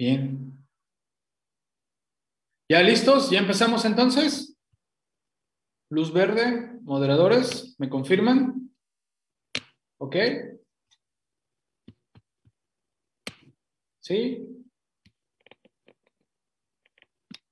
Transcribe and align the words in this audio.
Bien. 0.00 0.66
¿Ya 2.70 2.80
listos? 2.82 3.30
¿Ya 3.30 3.38
empezamos 3.38 3.84
entonces? 3.84 4.56
Luz 5.90 6.10
verde, 6.10 6.72
moderadores, 6.80 7.74
¿me 7.78 7.90
confirman? 7.90 8.74
¿Ok? 9.98 10.16
¿Sí? 14.00 14.64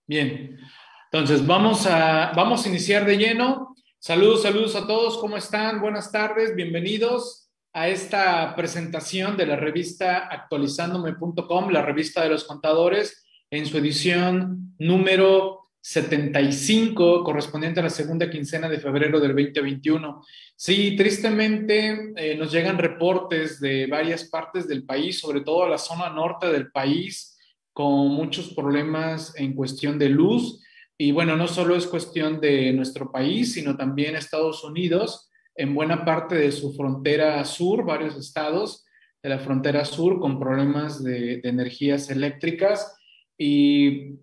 Bien. 0.06 0.58
Entonces, 1.12 1.46
vamos 1.46 1.84
a, 1.84 2.32
vamos 2.34 2.64
a 2.64 2.68
iniciar 2.70 3.04
de 3.04 3.18
lleno. 3.18 3.76
Saludos, 3.98 4.44
saludos 4.44 4.74
a 4.74 4.86
todos. 4.86 5.18
¿Cómo 5.18 5.36
están? 5.36 5.82
Buenas 5.82 6.10
tardes. 6.10 6.56
Bienvenidos 6.56 7.47
a 7.78 7.86
esta 7.86 8.56
presentación 8.56 9.36
de 9.36 9.46
la 9.46 9.54
revista 9.54 10.26
actualizándome.com, 10.26 11.70
la 11.70 11.80
revista 11.80 12.24
de 12.24 12.28
los 12.28 12.42
contadores, 12.42 13.24
en 13.52 13.66
su 13.66 13.78
edición 13.78 14.74
número 14.80 15.70
75, 15.80 17.22
correspondiente 17.22 17.78
a 17.78 17.84
la 17.84 17.90
segunda 17.90 18.28
quincena 18.28 18.68
de 18.68 18.80
febrero 18.80 19.20
del 19.20 19.30
2021. 19.30 20.24
Sí, 20.56 20.96
tristemente 20.96 22.14
eh, 22.16 22.36
nos 22.36 22.50
llegan 22.50 22.78
reportes 22.78 23.60
de 23.60 23.86
varias 23.86 24.24
partes 24.24 24.66
del 24.66 24.84
país, 24.84 25.20
sobre 25.20 25.42
todo 25.42 25.68
la 25.68 25.78
zona 25.78 26.10
norte 26.10 26.48
del 26.48 26.72
país, 26.72 27.38
con 27.72 28.08
muchos 28.08 28.54
problemas 28.54 29.34
en 29.36 29.54
cuestión 29.54 30.00
de 30.00 30.08
luz. 30.08 30.60
Y 30.98 31.12
bueno, 31.12 31.36
no 31.36 31.46
solo 31.46 31.76
es 31.76 31.86
cuestión 31.86 32.40
de 32.40 32.72
nuestro 32.72 33.12
país, 33.12 33.52
sino 33.52 33.76
también 33.76 34.16
Estados 34.16 34.64
Unidos 34.64 35.27
en 35.58 35.74
buena 35.74 36.04
parte 36.04 36.36
de 36.36 36.52
su 36.52 36.72
frontera 36.72 37.44
sur, 37.44 37.84
varios 37.84 38.16
estados 38.16 38.86
de 39.20 39.28
la 39.28 39.40
frontera 39.40 39.84
sur 39.84 40.20
con 40.20 40.38
problemas 40.38 41.02
de, 41.02 41.40
energías 41.42 42.08
eléctricas. 42.10 42.96
Y, 43.36 44.20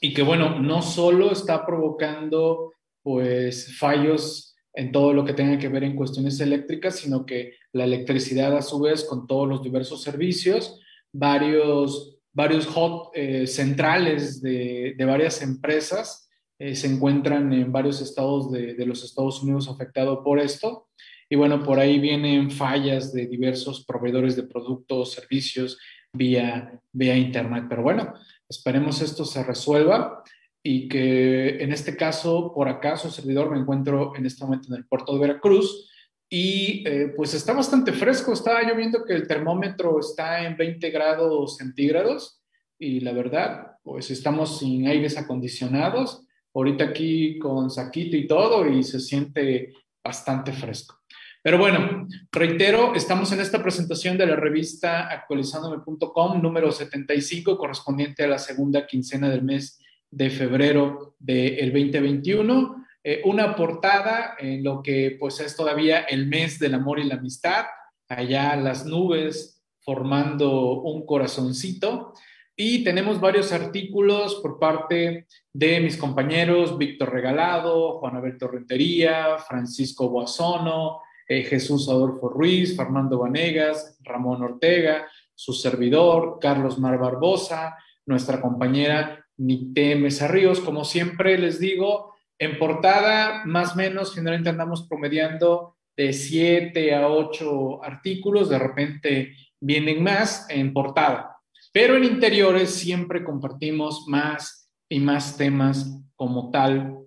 y, 0.00 0.14
que, 0.14 0.22
bueno, 0.22 0.60
no 0.60 0.80
solo 0.80 1.32
está 1.32 1.66
provocando 1.66 2.72
pues 3.02 3.76
fallos 3.76 4.54
en 4.72 4.92
todo 4.92 5.12
lo 5.12 5.24
que 5.24 5.32
tenga 5.32 5.58
que 5.58 5.68
ver 5.68 5.82
en 5.82 5.96
cuestiones 5.96 6.38
eléctricas, 6.38 6.96
sino 6.96 7.26
que 7.26 7.54
la 7.72 7.84
electricidad 7.84 8.56
a 8.56 8.62
su 8.62 8.78
vez 8.80 9.02
con 9.02 9.26
todos 9.26 9.48
los 9.48 9.62
diversos 9.62 10.02
servicios, 10.02 10.80
varios, 11.12 12.20
varios 12.32 12.66
hot 12.66 13.10
eh, 13.14 13.48
centrales 13.48 14.40
de, 14.40 14.94
de 14.96 15.04
varias 15.04 15.42
empresas, 15.42 16.27
eh, 16.58 16.74
se 16.74 16.88
encuentran 16.88 17.52
en 17.52 17.70
varios 17.70 18.00
estados 18.00 18.50
de, 18.50 18.74
los 18.84 19.04
Estados 19.04 19.42
Unidos 19.42 19.68
afectados 19.68 20.20
por 20.24 20.40
esto. 20.40 20.88
Y 21.30 21.36
bueno, 21.36 21.62
por 21.62 21.78
ahí 21.78 21.98
vienen 21.98 22.50
fallas 22.50 23.12
de 23.12 23.26
diversos 23.26 23.84
proveedores 23.84 24.34
de 24.34 24.42
productos, 24.42 25.12
servicios 25.12 25.78
vía, 26.12 26.80
vía 26.92 27.16
Internet. 27.16 27.66
Pero 27.68 27.82
bueno, 27.82 28.14
esperemos 28.48 29.00
esto 29.02 29.24
se 29.24 29.44
resuelva 29.44 30.24
y 30.62 30.88
que 30.88 31.62
en 31.62 31.72
este 31.72 31.96
caso, 31.96 32.52
por 32.52 32.68
acaso, 32.68 33.10
servidor, 33.10 33.50
me 33.50 33.58
encuentro 33.58 34.16
en 34.16 34.26
este 34.26 34.44
momento 34.44 34.68
en 34.68 34.78
el 34.78 34.86
puerto 34.86 35.14
de 35.14 35.20
Veracruz 35.20 35.88
y 36.28 36.82
eh, 36.86 37.12
pues 37.16 37.34
está 37.34 37.52
bastante 37.52 37.92
fresco. 37.92 38.32
Estaba 38.32 38.66
yo 38.68 38.74
viendo 38.74 39.04
que 39.04 39.14
el 39.14 39.28
termómetro 39.28 40.00
está 40.00 40.44
en 40.44 40.56
20 40.56 40.90
grados 40.90 41.56
centígrados 41.56 42.42
y 42.80 43.00
la 43.00 43.12
verdad, 43.12 43.76
pues 43.82 44.10
estamos 44.10 44.58
sin 44.58 44.88
aires 44.88 45.16
acondicionados 45.16 46.24
ahorita 46.54 46.84
aquí 46.84 47.38
con 47.38 47.70
saquito 47.70 48.16
y 48.16 48.26
todo 48.26 48.66
y 48.66 48.82
se 48.82 49.00
siente 49.00 49.72
bastante 50.02 50.52
fresco. 50.52 50.98
Pero 51.42 51.58
bueno, 51.58 52.06
reitero, 52.32 52.94
estamos 52.94 53.32
en 53.32 53.40
esta 53.40 53.62
presentación 53.62 54.18
de 54.18 54.26
la 54.26 54.36
revista 54.36 55.08
actualizándome.com 55.08 56.42
número 56.42 56.72
75 56.72 57.56
correspondiente 57.56 58.24
a 58.24 58.28
la 58.28 58.38
segunda 58.38 58.86
quincena 58.86 59.30
del 59.30 59.42
mes 59.42 59.78
de 60.10 60.30
febrero 60.30 61.14
del 61.18 61.72
2021. 61.72 62.84
Eh, 63.04 63.22
una 63.24 63.54
portada 63.54 64.34
en 64.38 64.64
lo 64.64 64.82
que 64.82 65.16
pues 65.18 65.40
es 65.40 65.56
todavía 65.56 66.00
el 66.00 66.26
mes 66.26 66.58
del 66.58 66.74
amor 66.74 66.98
y 66.98 67.04
la 67.04 67.14
amistad, 67.14 67.66
allá 68.08 68.56
las 68.56 68.84
nubes 68.84 69.64
formando 69.80 70.80
un 70.82 71.06
corazoncito. 71.06 72.12
Y 72.60 72.82
tenemos 72.82 73.20
varios 73.20 73.52
artículos 73.52 74.34
por 74.42 74.58
parte 74.58 75.28
de 75.52 75.78
mis 75.78 75.96
compañeros 75.96 76.76
Víctor 76.76 77.12
Regalado, 77.12 78.00
Juan 78.00 78.16
Alberto 78.16 78.48
Rentería, 78.48 79.38
Francisco 79.38 80.08
Boazono, 80.08 80.98
eh, 81.28 81.44
Jesús 81.44 81.88
Adolfo 81.88 82.28
Ruiz, 82.28 82.76
Fernando 82.76 83.20
Vanegas, 83.20 83.96
Ramón 84.02 84.42
Ortega, 84.42 85.06
su 85.36 85.52
servidor, 85.52 86.40
Carlos 86.40 86.80
Mar 86.80 86.98
Barbosa, 86.98 87.76
nuestra 88.06 88.40
compañera 88.40 89.24
Nite 89.36 89.94
Mesa 89.94 90.26
Ríos. 90.26 90.58
Como 90.58 90.84
siempre 90.84 91.38
les 91.38 91.60
digo, 91.60 92.16
en 92.40 92.58
portada, 92.58 93.44
más 93.44 93.74
o 93.74 93.76
menos, 93.76 94.12
generalmente 94.12 94.50
andamos 94.50 94.88
promediando 94.88 95.76
de 95.96 96.12
siete 96.12 96.92
a 96.92 97.06
ocho 97.06 97.84
artículos, 97.84 98.48
de 98.48 98.58
repente 98.58 99.36
vienen 99.60 100.02
más 100.02 100.50
en 100.50 100.72
portada. 100.72 101.37
Pero 101.72 101.96
en 101.96 102.04
interiores 102.04 102.74
siempre 102.74 103.24
compartimos 103.24 104.04
más 104.08 104.70
y 104.88 105.00
más 105.00 105.36
temas 105.36 106.02
como 106.16 106.50
tal 106.50 106.98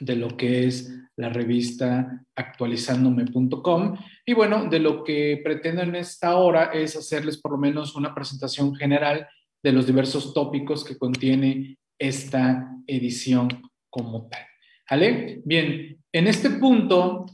de 0.00 0.16
lo 0.16 0.36
que 0.36 0.66
es 0.66 0.94
la 1.16 1.28
revista 1.28 2.24
actualizándome.com. 2.36 3.98
Y 4.24 4.32
bueno, 4.34 4.66
de 4.70 4.78
lo 4.78 5.02
que 5.02 5.40
pretendo 5.42 5.82
en 5.82 5.96
esta 5.96 6.36
hora 6.36 6.70
es 6.72 6.96
hacerles 6.96 7.38
por 7.38 7.52
lo 7.52 7.58
menos 7.58 7.96
una 7.96 8.14
presentación 8.14 8.74
general 8.76 9.26
de 9.62 9.72
los 9.72 9.86
diversos 9.86 10.32
tópicos 10.32 10.84
que 10.84 10.96
contiene 10.96 11.78
esta 11.98 12.70
edición 12.86 13.48
como 13.90 14.28
tal. 14.28 14.46
¿Vale? 14.88 15.42
Bien, 15.44 15.98
en 16.12 16.26
este 16.28 16.50
punto 16.50 17.26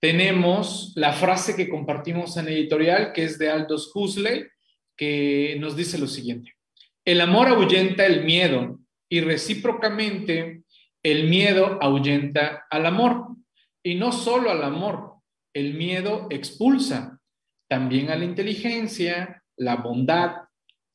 tenemos 0.00 0.92
la 0.94 1.12
frase 1.12 1.56
que 1.56 1.68
compartimos 1.68 2.36
en 2.36 2.48
editorial, 2.48 3.12
que 3.12 3.24
es 3.24 3.38
de 3.38 3.50
Aldous 3.50 3.90
Huxley, 3.94 4.44
que 4.96 5.56
nos 5.60 5.76
dice 5.76 5.98
lo 5.98 6.06
siguiente. 6.06 6.52
El 7.04 7.20
amor 7.20 7.48
ahuyenta 7.48 8.06
el 8.06 8.24
miedo 8.24 8.80
y 9.08 9.20
recíprocamente 9.20 10.62
el 11.02 11.28
miedo 11.28 11.78
ahuyenta 11.80 12.64
al 12.70 12.86
amor. 12.86 13.28
Y 13.82 13.94
no 13.96 14.12
solo 14.12 14.50
al 14.50 14.62
amor, 14.62 15.16
el 15.52 15.74
miedo 15.74 16.26
expulsa 16.30 17.20
también 17.68 18.10
a 18.10 18.16
la 18.16 18.24
inteligencia, 18.24 19.42
la 19.56 19.76
bondad, 19.76 20.36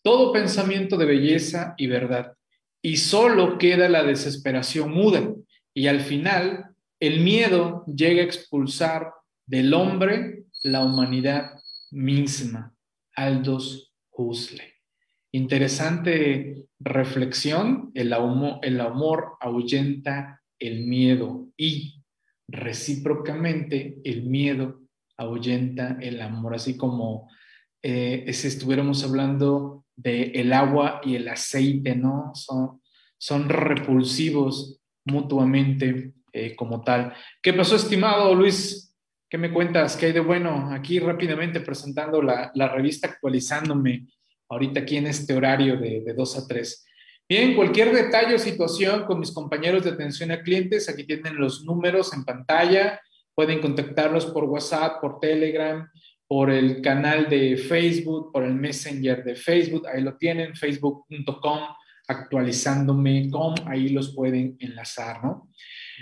todo 0.02 0.34
pensamiento 0.34 0.98
de 0.98 1.06
belleza 1.06 1.76
y 1.78 1.88
verdad. 1.88 2.34
Y 2.82 2.98
solo 2.98 3.58
queda 3.58 3.90
la 3.90 4.04
desesperación 4.04 4.92
muda. 4.92 5.34
Y 5.74 5.88
al 5.88 6.00
final, 6.02 6.70
el 7.00 7.20
miedo 7.22 7.86
llega 7.86 8.22
a 8.22 8.26
expulsar 8.26 9.12
del 9.46 9.74
hombre 9.74 10.46
la 10.64 10.84
humanidad 10.84 11.52
misma. 11.92 12.74
Aldous 13.16 13.89
Interesante 15.32 16.66
reflexión, 16.80 17.92
el 17.94 18.14
amor, 18.14 18.60
el 18.64 18.82
amor 18.82 19.38
ahuyenta 19.40 20.42
el 20.60 20.86
miedo 20.86 21.48
y 21.56 22.04
recíprocamente 22.48 24.00
el 24.04 24.24
miedo 24.24 24.82
ahuyenta 25.18 25.98
el 26.02 26.22
amor, 26.22 26.56
así 26.56 26.78
como 26.78 27.30
eh, 27.82 28.32
si 28.34 28.48
estuviéramos 28.48 29.04
hablando 29.04 29.86
de 29.96 30.32
el 30.36 30.54
agua 30.54 31.02
y 31.04 31.16
el 31.16 31.28
aceite, 31.28 31.96
¿no? 31.96 32.32
Son, 32.34 32.82
son 33.18 33.50
repulsivos 33.50 34.80
mutuamente 35.06 36.14
eh, 36.34 36.56
como 36.56 36.82
tal. 36.82 37.14
¿Qué 37.42 37.54
pasó, 37.54 37.76
estimado 37.76 38.34
Luis? 38.34 38.89
¿Qué 39.30 39.38
me 39.38 39.54
cuentas? 39.54 39.96
¿Qué 39.96 40.08
hay 40.08 40.12
de 40.12 40.22
bueno? 40.22 40.72
Aquí 40.72 40.98
rápidamente 40.98 41.60
presentando 41.60 42.20
la, 42.20 42.52
revista 42.74 43.08
actualizándome 43.08 44.08
ahorita 44.50 44.80
aquí 44.80 44.98
en 44.98 45.06
este 45.06 45.36
horario 45.36 45.78
de, 45.78 46.02
de 46.02 46.14
2 46.14 46.38
a 46.38 46.48
3. 46.48 46.86
Bien, 47.30 47.56
cualquier 47.56 47.94
detalle 47.94 48.34
o 48.34 48.40
situación 48.40 49.06
con 49.06 49.20
mis 49.20 49.32
compañeros 49.32 49.84
de 49.84 49.92
atención 49.92 50.32
a 50.32 50.42
clientes, 50.42 50.90
aquí 50.90 51.04
tienen 51.04 51.36
los 51.36 51.64
números 51.64 52.12
en 52.14 52.26
pantalla. 52.26 53.00
Pueden 53.36 53.62
contactarlos 53.62 54.26
por 54.26 54.46
WhatsApp, 54.46 55.00
por 55.00 55.20
Telegram, 55.20 55.88
por 56.28 56.50
el 56.50 56.82
canal 56.82 57.30
de 57.30 57.56
Facebook, 57.56 58.32
por 58.34 58.44
el 58.44 58.56
Messenger 58.56 59.24
de 59.24 59.36
Facebook. 59.36 59.86
Ahí 59.86 60.02
lo 60.02 60.18
tienen, 60.18 60.56
facebook.com, 60.56 61.60
actualizándome.com. 62.08 63.54
Ahí 63.68 63.90
los 63.90 64.16
pueden 64.16 64.58
enlazar, 64.60 65.24
¿no? 65.24 65.50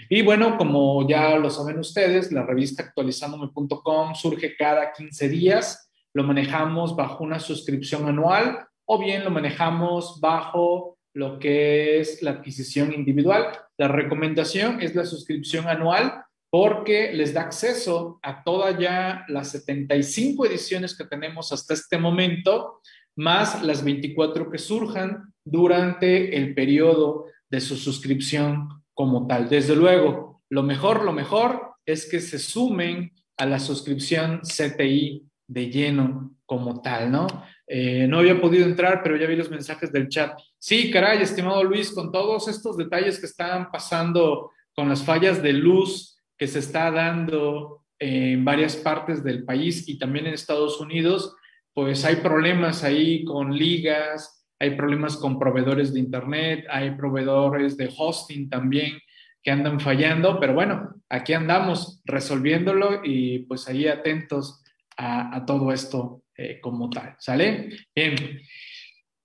Y 0.10 0.22
bueno, 0.22 0.58
como 0.58 1.08
ya 1.08 1.36
lo 1.38 1.50
saben 1.50 1.80
ustedes, 1.80 2.32
la 2.32 2.46
revista 2.46 2.84
actualizándome.com 2.84 4.16
surge 4.16 4.56
cada 4.56 4.92
15 4.94 5.30
días. 5.30 5.92
Lo 6.14 6.24
manejamos 6.24 6.96
bajo 6.96 7.24
una 7.24 7.40
suscripción 7.40 8.08
anual 8.08 8.68
o 8.86 9.00
bien 9.00 9.24
lo 9.24 9.32
manejamos 9.32 10.20
bajo 10.22 10.98
lo 11.14 11.40
que 11.40 12.00
es 12.00 12.22
la 12.22 12.32
adquisición 12.32 12.94
individual. 12.94 13.48
La 13.78 13.88
recomendación 13.88 14.82
es 14.82 14.96
la 14.96 15.06
suscripción 15.06 15.68
anual 15.68 16.24
porque 16.50 17.12
les 17.14 17.34
da 17.34 17.42
acceso 17.42 18.20
a 18.24 18.44
todas 18.44 18.78
ya 18.80 19.26
las 19.28 19.52
75 19.52 20.46
ediciones 20.46 20.98
que 20.98 21.04
tenemos 21.06 21.52
hasta 21.52 21.74
este 21.74 21.98
momento 21.98 22.82
más 23.16 23.64
las 23.64 23.84
24 23.84 24.50
que 24.50 24.58
surjan 24.58 25.34
durante 25.44 26.38
el 26.38 26.54
periodo 26.54 27.26
de 27.50 27.60
su 27.60 27.76
suscripción 27.76 28.70
como 28.98 29.28
tal. 29.28 29.48
Desde 29.48 29.76
luego, 29.76 30.42
lo 30.50 30.64
mejor, 30.64 31.06
lo 31.06 31.14
mejor 31.14 31.76
es 31.86 32.10
que 32.10 32.20
se 32.20 32.40
sumen 32.40 33.14
a 33.38 33.46
la 33.46 33.60
suscripción 33.60 34.42
CTI 34.42 35.24
de 35.48 35.70
lleno 35.70 36.36
como 36.48 36.82
tal, 36.82 37.12
¿no? 37.12 37.28
Eh, 37.68 38.08
no 38.08 38.18
había 38.18 38.42
podido 38.42 38.66
entrar, 38.66 39.04
pero 39.04 39.16
ya 39.16 39.28
vi 39.28 39.36
los 39.36 39.52
mensajes 39.52 39.92
del 39.92 40.10
chat. 40.10 40.36
Sí, 40.58 40.90
caray, 40.90 41.22
estimado 41.22 41.64
Luis, 41.64 41.92
con 41.92 42.12
todos 42.12 42.48
estos 42.48 42.76
detalles 42.76 43.20
que 43.20 43.28
están 43.28 43.70
pasando 43.70 44.50
con 44.74 44.90
las 44.90 45.04
fallas 45.04 45.44
de 45.44 45.54
luz 45.54 46.18
que 46.36 46.48
se 46.48 46.58
está 46.58 46.90
dando 46.90 47.84
en 48.00 48.44
varias 48.44 48.76
partes 48.78 49.24
del 49.24 49.46
país 49.46 49.88
y 49.88 50.00
también 50.00 50.26
en 50.26 50.34
Estados 50.34 50.82
Unidos, 50.82 51.36
pues 51.72 52.04
hay 52.04 52.16
problemas 52.16 52.84
ahí 52.84 53.24
con 53.26 53.56
ligas, 53.56 54.37
hay 54.60 54.76
problemas 54.76 55.18
con 55.18 55.40
proveedores 55.40 55.94
de 55.94 56.00
Internet, 56.00 56.66
hay 56.70 56.92
proveedores 56.92 57.78
de 57.78 57.90
hosting 57.96 58.50
también 58.50 59.00
que 59.44 59.52
andan 59.52 59.80
fallando, 59.80 60.40
pero 60.40 60.54
bueno, 60.54 60.96
aquí 61.10 61.34
andamos 61.34 62.02
resolviéndolo 62.06 63.02
y 63.04 63.40
pues 63.40 63.68
ahí 63.68 63.88
atentos 63.88 64.64
a, 64.98 65.46
todo 65.46 65.72
esto 65.72 66.24
eh, 66.36 66.60
como 66.60 66.90
tal, 66.90 67.16
¿sale? 67.20 67.70
Bien. 67.96 68.42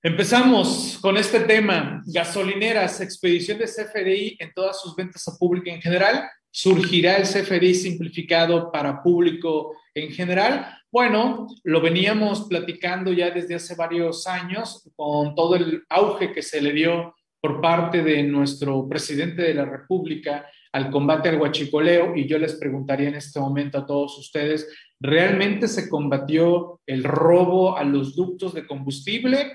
Empezamos 0.05 0.99
con 1.01 1.17
este 1.17 1.41
tema, 1.41 2.03
gasolineras, 2.07 3.01
expedición 3.01 3.59
de 3.59 3.67
CFDI 3.67 4.37
en 4.39 4.53
todas 4.53 4.81
sus 4.81 4.95
ventas 4.97 5.27
a 5.29 5.39
público 5.39 5.71
en 5.71 5.81
general. 5.81 6.29
¿Surgirá 6.55 7.17
el 7.17 7.25
CFDI 7.25 7.75
simplificado 7.75 8.71
para 8.71 9.03
público 9.03 9.75
en 9.95 10.13
general? 10.13 10.67
Bueno, 10.91 11.47
lo 11.65 11.81
veníamos 11.81 12.47
platicando 12.47 13.13
ya 13.13 13.31
desde 13.31 13.55
hace 13.55 13.75
varios 13.75 14.27
años 14.27 14.89
con 14.95 15.35
todo 15.35 15.57
el 15.57 15.83
auge 15.89 16.33
que 16.33 16.43
se 16.43 16.61
le 16.61 16.73
dio 16.73 17.15
por 17.41 17.63
parte 17.63 18.03
de 18.03 18.23
nuestro 18.23 18.87
presidente 18.87 19.43
de 19.43 19.55
la 19.55 19.65
República 19.65 20.47
al 20.73 20.91
combate 20.91 21.31
al 21.31 21.41
huachicoleo 21.41 22.15
y 22.15 22.27
yo 22.27 22.39
les 22.39 22.55
preguntaría 22.57 23.09
en 23.09 23.15
este 23.15 23.41
momento 23.41 23.79
a 23.79 23.87
todos 23.87 24.19
ustedes, 24.19 24.69
¿realmente 25.01 25.69
se 25.69 25.89
combatió 25.89 26.81
el 26.87 27.03
robo 27.03 27.77
a 27.77 27.85
los 27.85 28.15
ductos 28.15 28.53
de 28.55 28.67
combustible? 28.67 29.53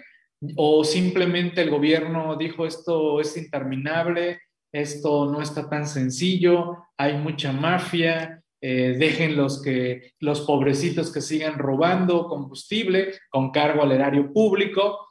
o 0.56 0.84
simplemente 0.84 1.62
el 1.62 1.70
gobierno 1.70 2.36
dijo 2.36 2.66
esto 2.66 3.20
es 3.20 3.36
interminable, 3.38 4.40
esto 4.72 5.32
no 5.32 5.42
está 5.42 5.70
tan 5.70 5.88
sencillo, 5.88 6.78
hay 6.98 7.18
mucha 7.18 7.52
mafia, 7.52 8.44
eh, 8.60 8.96
dejen 8.98 9.38
los, 9.38 9.62
que, 9.62 10.14
los 10.20 10.42
pobrecitos 10.42 11.12
que 11.12 11.22
sigan 11.22 11.60
robando 11.60 12.28
combustible 12.28 13.14
con 13.30 13.52
cargo 13.52 13.84
al 13.84 13.92
erario 13.92 14.34
público. 14.34 15.10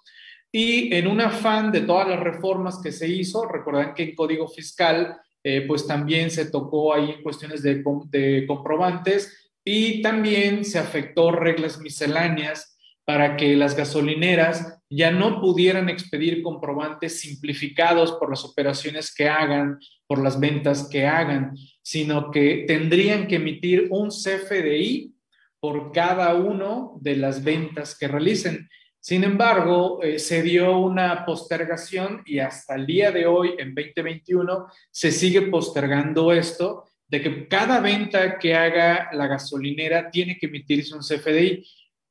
Y 0.51 0.95
en 0.95 1.07
un 1.07 1.21
afán 1.21 1.71
de 1.71 1.83
todas 1.83 2.09
las 2.09 2.21
reformas 2.21 2.81
que 2.83 2.93
se 2.93 3.09
hizo, 3.09 3.47
recuerdan 3.47 3.95
que 3.95 4.05
en 4.05 4.15
Código 4.15 4.49
Fiscal, 4.49 5.17
eh, 5.45 5.65
pues 5.67 5.87
también 5.87 6.31
se 6.31 6.51
tocó 6.51 6.95
ahí 6.95 7.23
cuestiones 7.23 7.63
de, 7.63 7.85
de 8.09 8.47
comprobantes 8.47 9.53
y 9.65 10.03
también 10.03 10.65
se 10.65 10.79
afectó 10.79 11.31
reglas 11.31 11.79
misceláneas 11.79 12.77
para 13.05 13.37
que 13.37 13.55
las 13.57 13.77
gasolineras 13.77 14.76
ya 14.89 15.11
no 15.11 15.41
pudieran 15.41 15.89
expedir 15.89 16.43
comprobantes 16.43 17.21
simplificados 17.21 18.13
por 18.13 18.31
las 18.31 18.45
operaciones 18.45 19.13
que 19.15 19.29
hagan, 19.29 19.79
por 20.07 20.23
las 20.23 20.39
ventas 20.39 20.89
que 20.89 21.07
hagan, 21.07 21.57
sino 21.83 22.31
que 22.31 22.65
tendrían 22.67 23.27
que 23.27 23.37
emitir 23.37 23.89
un 23.91 24.11
CFDI 24.11 25.15
por 25.59 25.91
cada 25.93 26.35
uno 26.35 26.99
de 27.01 27.17
las 27.17 27.43
ventas 27.43 27.99
que 27.99 28.07
realicen. 28.07 28.69
Sin 29.01 29.25
embargo, 29.25 30.03
eh, 30.03 30.19
se 30.19 30.43
dio 30.43 30.79
una 30.79 31.25
postergación 31.25 32.23
y 32.27 32.39
hasta 32.39 32.75
el 32.75 32.87
día 32.87 33.11
de 33.11 33.27
hoy, 33.27 33.55
en 33.59 33.75
2021, 33.75 34.67
se 34.91 35.11
sigue 35.11 35.43
postergando 35.43 36.33
esto 36.33 36.85
de 37.09 37.23
que 37.23 37.49
cada 37.49 37.81
venta 37.81 38.39
que 38.39 38.55
haga 38.55 39.11
la 39.13 39.27
gasolinera 39.27 40.11
tiene 40.11 40.39
que 40.39 40.47
emitirse 40.47 40.95
un 40.95 41.03
CFDI 41.03 41.65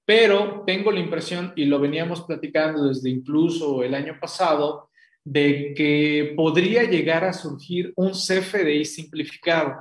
pero 0.06 0.63
tengo 0.66 0.92
la 0.92 1.00
impresión, 1.00 1.54
y 1.56 1.66
lo 1.66 1.80
veníamos 1.80 2.22
platicando 2.22 2.88
desde 2.88 3.10
incluso 3.10 3.84
el 3.84 3.96
año 3.96 4.18
pasado, 4.19 4.90
de 5.24 5.74
que 5.75 6.34
podría 6.36 6.84
llegar 6.84 7.24
a 7.24 7.34
surgir 7.34 7.92
un 7.96 8.12
CFDI 8.12 8.86
simplificado. 8.86 9.74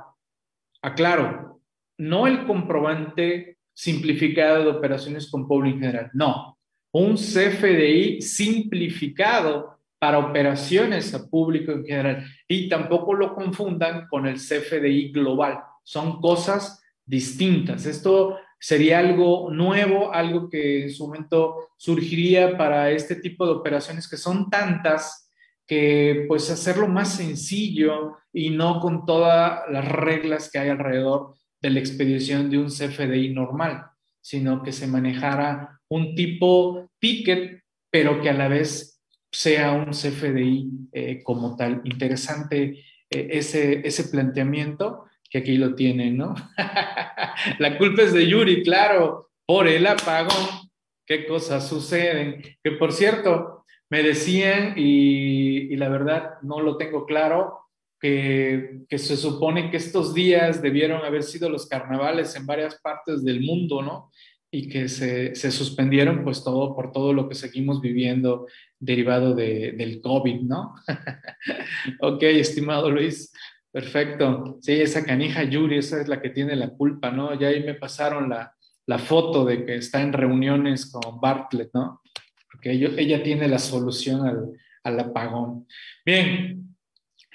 Aclaro, 0.81 1.61
no 1.99 2.25
el 2.25 2.45
comprobante 2.45 3.59
simplificado 3.71 4.63
de 4.63 4.69
operaciones 4.69 5.29
con 5.29 5.47
público 5.47 5.77
en 5.77 5.81
general, 5.81 6.09
no, 6.13 6.57
un 6.91 7.15
CFDI 7.15 8.21
simplificado 8.21 9.75
para 9.99 10.19
operaciones 10.19 11.13
a 11.13 11.27
público 11.29 11.71
en 11.71 11.85
general. 11.85 12.25
Y 12.47 12.69
tampoco 12.69 13.13
lo 13.13 13.35
confundan 13.35 14.07
con 14.07 14.25
el 14.25 14.35
CFDI 14.35 15.11
global, 15.11 15.59
son 15.83 16.21
cosas 16.21 16.81
distintas. 17.05 17.85
Esto 17.85 18.37
sería 18.59 18.99
algo 18.99 19.49
nuevo, 19.51 20.13
algo 20.13 20.49
que 20.49 20.83
en 20.83 20.91
su 20.91 21.07
momento 21.07 21.69
surgiría 21.77 22.57
para 22.57 22.91
este 22.91 23.15
tipo 23.15 23.45
de 23.45 23.53
operaciones 23.53 24.09
que 24.09 24.17
son 24.17 24.49
tantas 24.49 25.31
que 25.67 26.25
pues 26.27 26.49
hacerlo 26.51 26.87
más 26.87 27.15
sencillo 27.15 28.17
y 28.31 28.51
no 28.51 28.79
con 28.79 29.05
todas 29.05 29.61
las 29.69 29.87
reglas 29.87 30.49
que 30.51 30.59
hay 30.59 30.69
alrededor 30.69 31.35
de 31.61 31.69
la 31.71 31.79
expedición 31.79 32.49
de 32.49 32.59
un 32.59 32.67
CFDI 32.67 33.33
normal, 33.33 33.85
sino 34.21 34.61
que 34.61 34.71
se 34.71 34.87
manejara 34.87 35.79
un 35.89 36.15
tipo 36.15 36.89
ticket, 36.99 37.63
pero 37.89 38.21
que 38.21 38.29
a 38.29 38.33
la 38.33 38.47
vez 38.47 39.01
sea 39.31 39.71
un 39.71 39.91
CFDI 39.91 40.89
eh, 40.91 41.23
como 41.23 41.55
tal. 41.55 41.81
Interesante 41.83 42.83
eh, 43.09 43.27
ese, 43.31 43.85
ese 43.85 44.05
planteamiento 44.05 45.05
que 45.35 45.39
aquí 45.39 45.57
lo 45.57 45.75
tienen, 45.75 46.15
¿no? 46.15 46.33
la 47.59 47.77
culpa 47.77 48.03
es 48.03 48.13
de 48.13 48.25
Yuri, 48.25 48.63
claro, 48.63 49.31
por 49.45 49.67
el 49.67 49.85
apagón. 49.85 50.69
¿Qué 51.05 51.27
cosas 51.27 51.67
suceden? 51.67 52.41
Que 52.63 52.71
por 52.71 52.93
cierto, 52.93 53.65
me 53.89 54.01
decían, 54.01 54.75
y, 54.77 55.75
la 55.75 55.89
verdad 55.89 56.35
no 56.41 56.61
lo 56.61 56.77
tengo 56.77 57.05
claro, 57.05 57.59
que, 57.99 58.85
se 58.89 59.17
supone 59.17 59.69
que 59.69 59.75
estos 59.75 60.13
días 60.13 60.61
debieron 60.61 61.03
haber 61.03 61.23
sido 61.23 61.49
los 61.49 61.67
carnavales 61.67 62.33
en 62.37 62.45
varias 62.45 62.79
partes 62.79 63.21
del 63.25 63.41
mundo, 63.41 63.81
¿no? 63.81 64.11
Y 64.49 64.69
que 64.69 64.87
se, 64.87 65.35
suspendieron 65.51 66.23
pues 66.23 66.45
todo 66.45 66.73
por 66.73 66.93
todo 66.93 67.11
lo 67.11 67.27
que 67.27 67.35
seguimos 67.35 67.81
viviendo 67.81 68.47
derivado 68.79 69.35
de, 69.35 69.73
del 69.73 69.99
COVID, 69.99 70.43
¿no? 70.43 70.75
ok, 71.99 72.23
estimado 72.23 72.89
Luis, 72.89 73.33
Perfecto. 73.75 74.57
Sí, 74.61 74.71
esa 74.71 75.03
canija 75.03 75.43
Yuri, 75.43 75.79
esa 75.79 75.99
es 75.99 76.07
la 76.07 76.21
que 76.21 76.29
tiene 76.29 76.55
la 76.55 76.69
culpa, 76.69 77.11
¿no? 77.11 77.37
Ya 77.37 77.49
ahí 77.49 77.61
me 77.61 77.73
pasaron 77.73 78.29
la, 78.29 78.97
foto 78.99 79.43
de 79.43 79.65
que 79.65 79.75
está 79.75 80.01
en 80.01 80.13
reuniones 80.13 80.89
con 80.89 81.19
Bartlett, 81.19 81.71
¿no? 81.73 82.01
Porque 82.49 82.71
ella, 82.71 83.21
tiene 83.21 83.49
la 83.49 83.59
solución 83.59 84.25
al, 84.25 84.53
al 84.81 84.99
apagón. 85.01 85.67
Bien, 86.05 86.73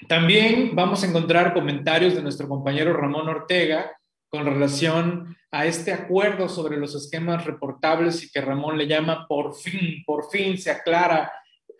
también 0.07 0.71
vamos 0.73 1.03
a 1.03 1.07
encontrar 1.07 1.53
comentarios 1.53 2.15
de 2.15 2.23
nuestro 2.23 2.47
compañero 2.47 2.93
Ramón 2.93 3.29
Ortega 3.29 3.91
con 4.27 4.43
relación 4.43 5.37
a 5.51 5.67
este 5.67 5.93
acuerdo 5.93 6.49
sobre 6.49 6.77
los 6.77 6.95
esquemas 6.95 7.45
reportables 7.45 8.23
y 8.23 8.31
que 8.31 8.41
Ramón 8.41 8.79
le 8.79 8.87
llama 8.87 9.27
por 9.27 9.53
fin, 9.53 10.03
por 10.07 10.27
fin 10.31 10.57
se 10.57 10.71
aclara 10.71 11.31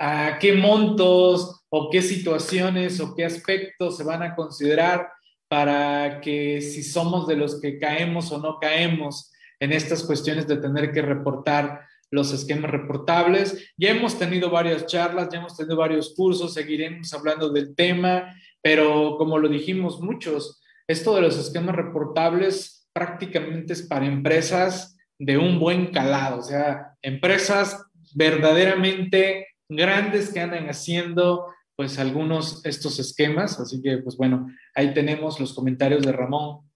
a 0.04 0.40
qué 0.40 0.54
montos 0.54 1.62
o 1.70 1.92
qué 1.92 2.02
situaciones 2.02 3.00
o 3.00 3.14
qué 3.14 3.24
aspectos 3.24 3.98
se 3.98 4.04
van 4.04 4.24
a 4.24 4.36
considerar 4.36 5.12
para 5.48 6.22
que 6.22 6.60
si 6.60 6.82
somos 6.82 7.28
de 7.28 7.36
los 7.36 7.62
que 7.62 7.78
caemos 7.78 8.32
o 8.32 8.40
no 8.40 8.58
caemos 8.60 9.32
en 9.60 9.72
estas 9.72 10.02
cuestiones 10.02 10.48
de 10.48 10.58
tener 10.58 10.92
que 10.92 11.04
reportar 11.04 11.82
los 12.10 12.34
esquemas 12.34 12.72
reportables. 12.72 13.72
Ya 13.78 13.92
hemos 13.92 14.18
tenido 14.18 14.50
varias 14.50 14.88
charlas, 14.88 15.30
ya 15.32 15.38
hemos 15.38 15.56
tenido 15.56 15.78
varios 15.78 16.16
cursos, 16.16 16.56
seguiremos 16.56 17.14
hablando 17.14 17.50
del 17.50 17.76
tema, 17.76 18.36
pero 18.60 19.18
como 19.20 19.38
lo 19.38 19.48
dijimos 19.50 20.02
muchos, 20.02 20.64
esto 20.88 21.14
de 21.14 21.22
los 21.22 21.38
esquemas 21.38 21.76
reportables 21.76 22.90
prácticamente 22.92 23.74
es 23.74 23.84
para 23.84 24.08
empresas 24.08 24.98
de 25.20 25.38
un 25.38 25.60
buen 25.60 25.92
calado, 25.92 26.40
o 26.40 26.44
sea, 26.44 26.96
empresas 27.04 27.86
verdaderamente 28.16 29.51
grandes 29.76 30.34
que 30.34 30.40
andan 30.40 30.70
haciendo 30.70 31.48
pues 31.76 31.98
algunos 31.98 32.64
estos 32.66 33.00
esquemas, 33.00 33.60
así 33.60 33.82
que 33.82 33.98
pues 33.98 34.18
bueno, 34.18 34.48
ahí 34.76 34.94
tenemos 34.94 35.40
los 35.40 35.54
comentarios 35.54 36.04
de 36.04 36.12
Ramón 36.12 36.70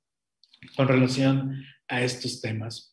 con 0.75 0.87
relación 0.87 1.63
a 1.87 2.01
estos 2.01 2.41
temas. 2.41 2.91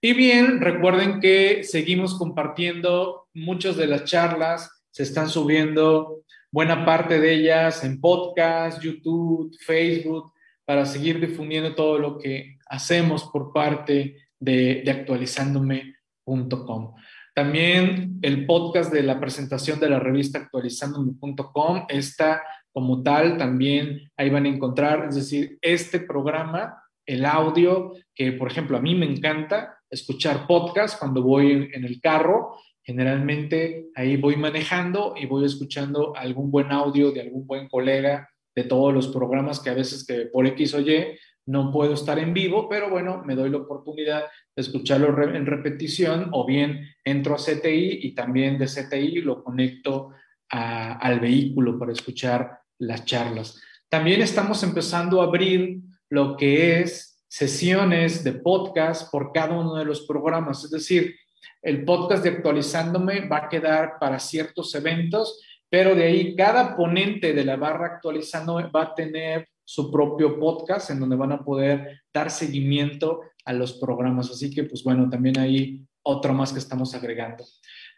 Y 0.00 0.14
bien, 0.14 0.60
recuerden 0.60 1.20
que 1.20 1.62
seguimos 1.62 2.18
compartiendo 2.18 3.28
muchas 3.34 3.76
de 3.76 3.86
las 3.86 4.04
charlas, 4.04 4.82
se 4.90 5.04
están 5.04 5.28
subiendo 5.28 6.24
buena 6.50 6.84
parte 6.84 7.20
de 7.20 7.34
ellas 7.34 7.84
en 7.84 8.00
podcast, 8.00 8.82
YouTube, 8.82 9.56
Facebook, 9.64 10.32
para 10.64 10.86
seguir 10.86 11.20
difundiendo 11.20 11.74
todo 11.74 11.98
lo 11.98 12.18
que 12.18 12.58
hacemos 12.66 13.24
por 13.32 13.52
parte 13.52 14.16
de, 14.40 14.82
de 14.84 14.90
actualizándome.com. 14.90 16.94
También 17.34 18.18
el 18.20 18.44
podcast 18.44 18.92
de 18.92 19.02
la 19.02 19.18
presentación 19.18 19.80
de 19.80 19.88
la 19.88 19.98
revista 19.98 20.38
actualizandome.com 20.38 21.86
está 21.88 22.42
como 22.72 23.02
tal, 23.02 23.38
también 23.38 24.10
ahí 24.18 24.28
van 24.28 24.44
a 24.44 24.50
encontrar, 24.50 25.06
es 25.08 25.14
decir, 25.14 25.58
este 25.62 26.00
programa, 26.00 26.82
el 27.06 27.24
audio, 27.24 27.92
que 28.14 28.32
por 28.32 28.50
ejemplo 28.50 28.76
a 28.76 28.82
mí 28.82 28.94
me 28.94 29.06
encanta 29.06 29.78
escuchar 29.88 30.46
podcast 30.46 30.98
cuando 30.98 31.22
voy 31.22 31.70
en 31.72 31.84
el 31.84 32.00
carro, 32.00 32.56
generalmente 32.82 33.86
ahí 33.94 34.16
voy 34.16 34.36
manejando 34.36 35.14
y 35.16 35.24
voy 35.24 35.46
escuchando 35.46 36.14
algún 36.16 36.50
buen 36.50 36.70
audio 36.70 37.12
de 37.12 37.22
algún 37.22 37.46
buen 37.46 37.66
colega 37.68 38.28
de 38.54 38.64
todos 38.64 38.92
los 38.92 39.08
programas 39.08 39.60
que 39.60 39.70
a 39.70 39.74
veces 39.74 40.04
que 40.06 40.26
por 40.26 40.46
X 40.46 40.74
o 40.74 40.80
Y 40.80 41.18
no 41.46 41.72
puedo 41.72 41.94
estar 41.94 42.18
en 42.18 42.34
vivo, 42.34 42.68
pero 42.68 42.90
bueno, 42.90 43.22
me 43.24 43.34
doy 43.34 43.50
la 43.50 43.58
oportunidad 43.58 44.24
escucharlo 44.54 45.34
en 45.34 45.46
repetición 45.46 46.28
o 46.32 46.46
bien 46.46 46.88
entro 47.04 47.34
a 47.34 47.38
CTI 47.38 48.00
y 48.02 48.14
también 48.14 48.58
de 48.58 48.66
CTI 48.66 49.22
lo 49.22 49.42
conecto 49.42 50.10
al 50.48 51.20
vehículo 51.20 51.78
para 51.78 51.92
escuchar 51.92 52.60
las 52.78 53.04
charlas. 53.04 53.60
También 53.88 54.20
estamos 54.20 54.62
empezando 54.62 55.20
a 55.20 55.24
abrir 55.24 55.78
lo 56.10 56.36
que 56.36 56.80
es 56.80 57.24
sesiones 57.28 58.22
de 58.22 58.32
podcast 58.32 59.10
por 59.10 59.32
cada 59.32 59.58
uno 59.58 59.76
de 59.76 59.86
los 59.86 60.02
programas, 60.06 60.64
es 60.64 60.70
decir, 60.70 61.14
el 61.62 61.84
podcast 61.84 62.22
de 62.22 62.30
actualizándome 62.30 63.26
va 63.28 63.38
a 63.38 63.48
quedar 63.48 63.98
para 63.98 64.18
ciertos 64.18 64.74
eventos, 64.74 65.40
pero 65.70 65.94
de 65.94 66.04
ahí 66.04 66.36
cada 66.36 66.76
ponente 66.76 67.32
de 67.32 67.44
la 67.44 67.56
barra 67.56 67.86
actualizándome 67.86 68.66
va 68.66 68.82
a 68.82 68.94
tener 68.94 69.48
su 69.64 69.90
propio 69.90 70.38
podcast 70.38 70.90
en 70.90 71.00
donde 71.00 71.16
van 71.16 71.32
a 71.32 71.44
poder 71.44 72.02
dar 72.12 72.30
seguimiento 72.30 73.22
a 73.44 73.52
los 73.52 73.74
programas. 73.74 74.30
Así 74.30 74.50
que, 74.50 74.64
pues 74.64 74.82
bueno, 74.82 75.08
también 75.08 75.38
hay 75.38 75.80
otro 76.02 76.32
más 76.34 76.52
que 76.52 76.58
estamos 76.58 76.94
agregando. 76.94 77.44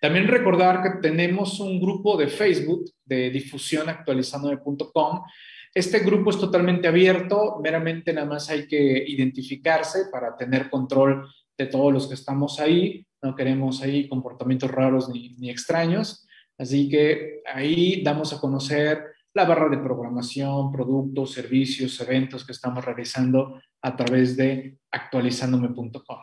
También 0.01 0.29
recordar 0.29 0.83
que 0.83 1.09
tenemos 1.09 1.61
un 1.61 1.81
grupo 1.81 2.17
de 2.17 2.29
Facebook 2.29 2.85
de 3.05 3.31
difusión 3.31 3.89
actualizándome.com. 3.89 5.23
Este 5.75 6.01
grupo 6.01 6.31
es 6.31 6.39
totalmente 6.39 6.87
abierto, 6.87 7.59
meramente 7.63 8.13
nada 8.13 8.27
más 8.27 8.49
hay 8.51 8.67
que 8.67 9.05
identificarse 9.07 10.07
para 10.13 10.37
tener 10.37 10.71
control 10.71 11.27
de 11.57 11.67
todos 11.67 11.93
los 11.93 12.07
que 12.07 12.15
estamos 12.15 12.61
ahí. 12.61 13.07
No 13.23 13.35
queremos 13.35 13.83
ahí 13.83 14.09
comportamientos 14.09 14.71
raros 14.71 15.09
ni, 15.09 15.35
ni 15.39 15.51
extraños. 15.51 16.27
Así 16.59 16.89
que 16.89 17.41
ahí 17.53 18.03
damos 18.05 18.33
a 18.33 18.39
conocer 18.39 19.14
la 19.35 19.45
barra 19.45 19.69
de 19.69 19.79
programación, 19.79 20.71
productos, 20.71 21.33
servicios, 21.33 22.01
eventos 22.01 22.47
que 22.47 22.53
estamos 22.53 22.85
realizando 22.85 23.61
a 23.83 23.97
través 23.97 24.37
de 24.37 24.79
actualizándome.com. 24.93 26.19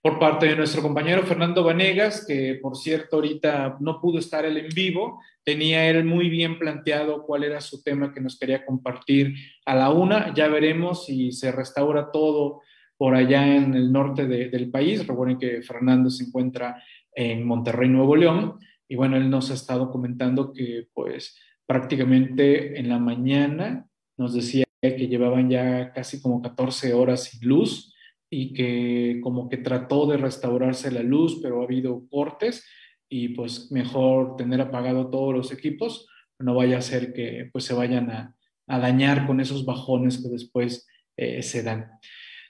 Por 0.00 0.18
parte 0.18 0.46
de 0.46 0.56
nuestro 0.56 0.82
compañero 0.82 1.22
Fernando 1.22 1.62
Vanegas, 1.62 2.24
que 2.26 2.58
por 2.60 2.76
cierto 2.76 3.16
ahorita 3.16 3.76
no 3.78 4.00
pudo 4.00 4.18
estar 4.18 4.44
él 4.44 4.56
en 4.56 4.68
vivo, 4.74 5.20
tenía 5.44 5.88
él 5.88 6.04
muy 6.04 6.28
bien 6.28 6.58
planteado 6.58 7.22
cuál 7.24 7.44
era 7.44 7.60
su 7.60 7.82
tema 7.84 8.12
que 8.12 8.20
nos 8.20 8.36
quería 8.36 8.64
compartir 8.64 9.34
a 9.64 9.76
la 9.76 9.90
una. 9.90 10.34
Ya 10.34 10.48
veremos 10.48 11.04
si 11.04 11.30
se 11.30 11.52
restaura 11.52 12.10
todo 12.10 12.62
por 12.96 13.14
allá 13.14 13.46
en 13.56 13.74
el 13.74 13.92
norte 13.92 14.26
del 14.26 14.70
país. 14.70 15.06
Recuerden 15.06 15.38
que 15.38 15.62
Fernando 15.62 16.10
se 16.10 16.24
encuentra 16.24 16.82
en 17.14 17.44
Monterrey, 17.46 17.88
Nuevo 17.88 18.16
León. 18.16 18.58
Y 18.88 18.96
bueno, 18.96 19.16
él 19.16 19.30
nos 19.30 19.50
ha 19.50 19.54
estado 19.54 19.90
comentando 19.90 20.52
que 20.52 20.88
pues 20.92 21.38
prácticamente 21.72 22.78
en 22.78 22.90
la 22.90 22.98
mañana 22.98 23.86
nos 24.18 24.34
decía 24.34 24.66
que 24.82 25.08
llevaban 25.08 25.48
ya 25.48 25.90
casi 25.94 26.20
como 26.20 26.42
14 26.42 26.92
horas 26.92 27.24
sin 27.24 27.48
luz 27.48 27.94
y 28.28 28.52
que 28.52 29.20
como 29.22 29.48
que 29.48 29.56
trató 29.56 30.06
de 30.06 30.18
restaurarse 30.18 30.90
la 30.90 31.02
luz, 31.02 31.40
pero 31.42 31.62
ha 31.62 31.64
habido 31.64 32.06
cortes 32.10 32.68
y 33.08 33.28
pues 33.30 33.72
mejor 33.72 34.36
tener 34.36 34.60
apagado 34.60 35.08
todos 35.08 35.32
los 35.32 35.50
equipos, 35.50 36.06
no 36.38 36.54
vaya 36.54 36.76
a 36.76 36.82
ser 36.82 37.14
que 37.14 37.48
pues 37.50 37.64
se 37.64 37.72
vayan 37.72 38.10
a, 38.10 38.36
dañar 38.66 39.26
con 39.26 39.40
esos 39.40 39.64
bajones 39.64 40.22
que 40.22 40.28
después 40.28 40.86
eh, 41.16 41.42
se 41.42 41.62
dan. 41.62 41.90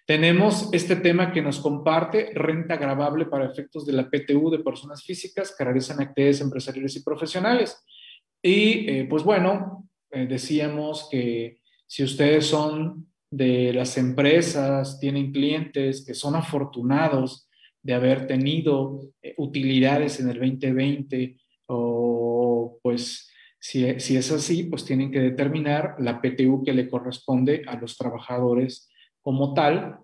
Tenemos 0.04 0.68
este 0.72 0.96
tema 0.96 1.32
que 1.32 1.42
nos 1.42 1.60
comparte, 1.60 2.32
renta 2.34 2.76
grabable 2.76 3.26
para 3.26 3.46
efectos 3.46 3.86
de 3.86 3.92
la 3.92 4.10
PTU 4.10 4.50
de 4.50 4.64
personas 4.64 5.04
físicas 5.04 5.54
que 5.56 5.62
realizan 5.62 6.00
actividades 6.00 6.40
empresariales 6.40 6.96
y 6.96 7.04
profesionales. 7.04 7.84
Y 8.42 8.90
eh, 8.90 9.06
pues 9.08 9.22
bueno, 9.22 9.88
eh, 10.10 10.26
decíamos 10.26 11.08
que 11.10 11.60
si 11.86 12.02
ustedes 12.02 12.46
son 12.46 13.06
de 13.30 13.72
las 13.72 13.96
empresas, 13.96 14.98
tienen 14.98 15.32
clientes 15.32 16.04
que 16.04 16.14
son 16.14 16.34
afortunados 16.34 17.48
de 17.82 17.94
haber 17.94 18.26
tenido 18.26 19.00
eh, 19.22 19.34
utilidades 19.38 20.18
en 20.18 20.28
el 20.28 20.40
2020 20.40 21.38
o 21.66 22.78
pues 22.82 23.30
si, 23.60 24.00
si, 24.00 24.16
es 24.16 24.32
así, 24.32 24.64
pues 24.64 24.84
tienen 24.84 25.12
que 25.12 25.20
determinar 25.20 25.94
la 26.00 26.20
PTU 26.20 26.64
que 26.64 26.72
le 26.72 26.88
corresponde 26.88 27.62
a 27.66 27.76
los 27.76 27.96
trabajadores 27.96 28.90
como 29.20 29.54
tal 29.54 29.98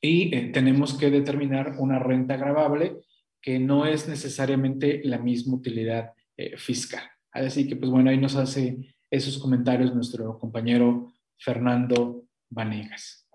y 0.00 0.30
tenemos 0.52 0.94
que 0.94 1.10
determinar 1.10 1.74
una 1.78 1.98
renta 1.98 2.36
grabable 2.36 2.96
que 3.42 3.58
no 3.58 3.86
es 3.86 4.08
necesariamente 4.08 5.00
la 5.04 5.18
misma 5.18 5.56
utilidad 5.56 6.12
fiscal. 6.56 7.02
Así 7.32 7.68
que, 7.68 7.76
pues 7.76 7.90
bueno, 7.90 8.10
ahí 8.10 8.18
nos 8.18 8.36
hace 8.36 8.94
esos 9.10 9.38
comentarios 9.38 9.94
nuestro 9.94 10.38
compañero 10.38 11.12
Fernando 11.38 12.24
Vanegas. 12.48 13.28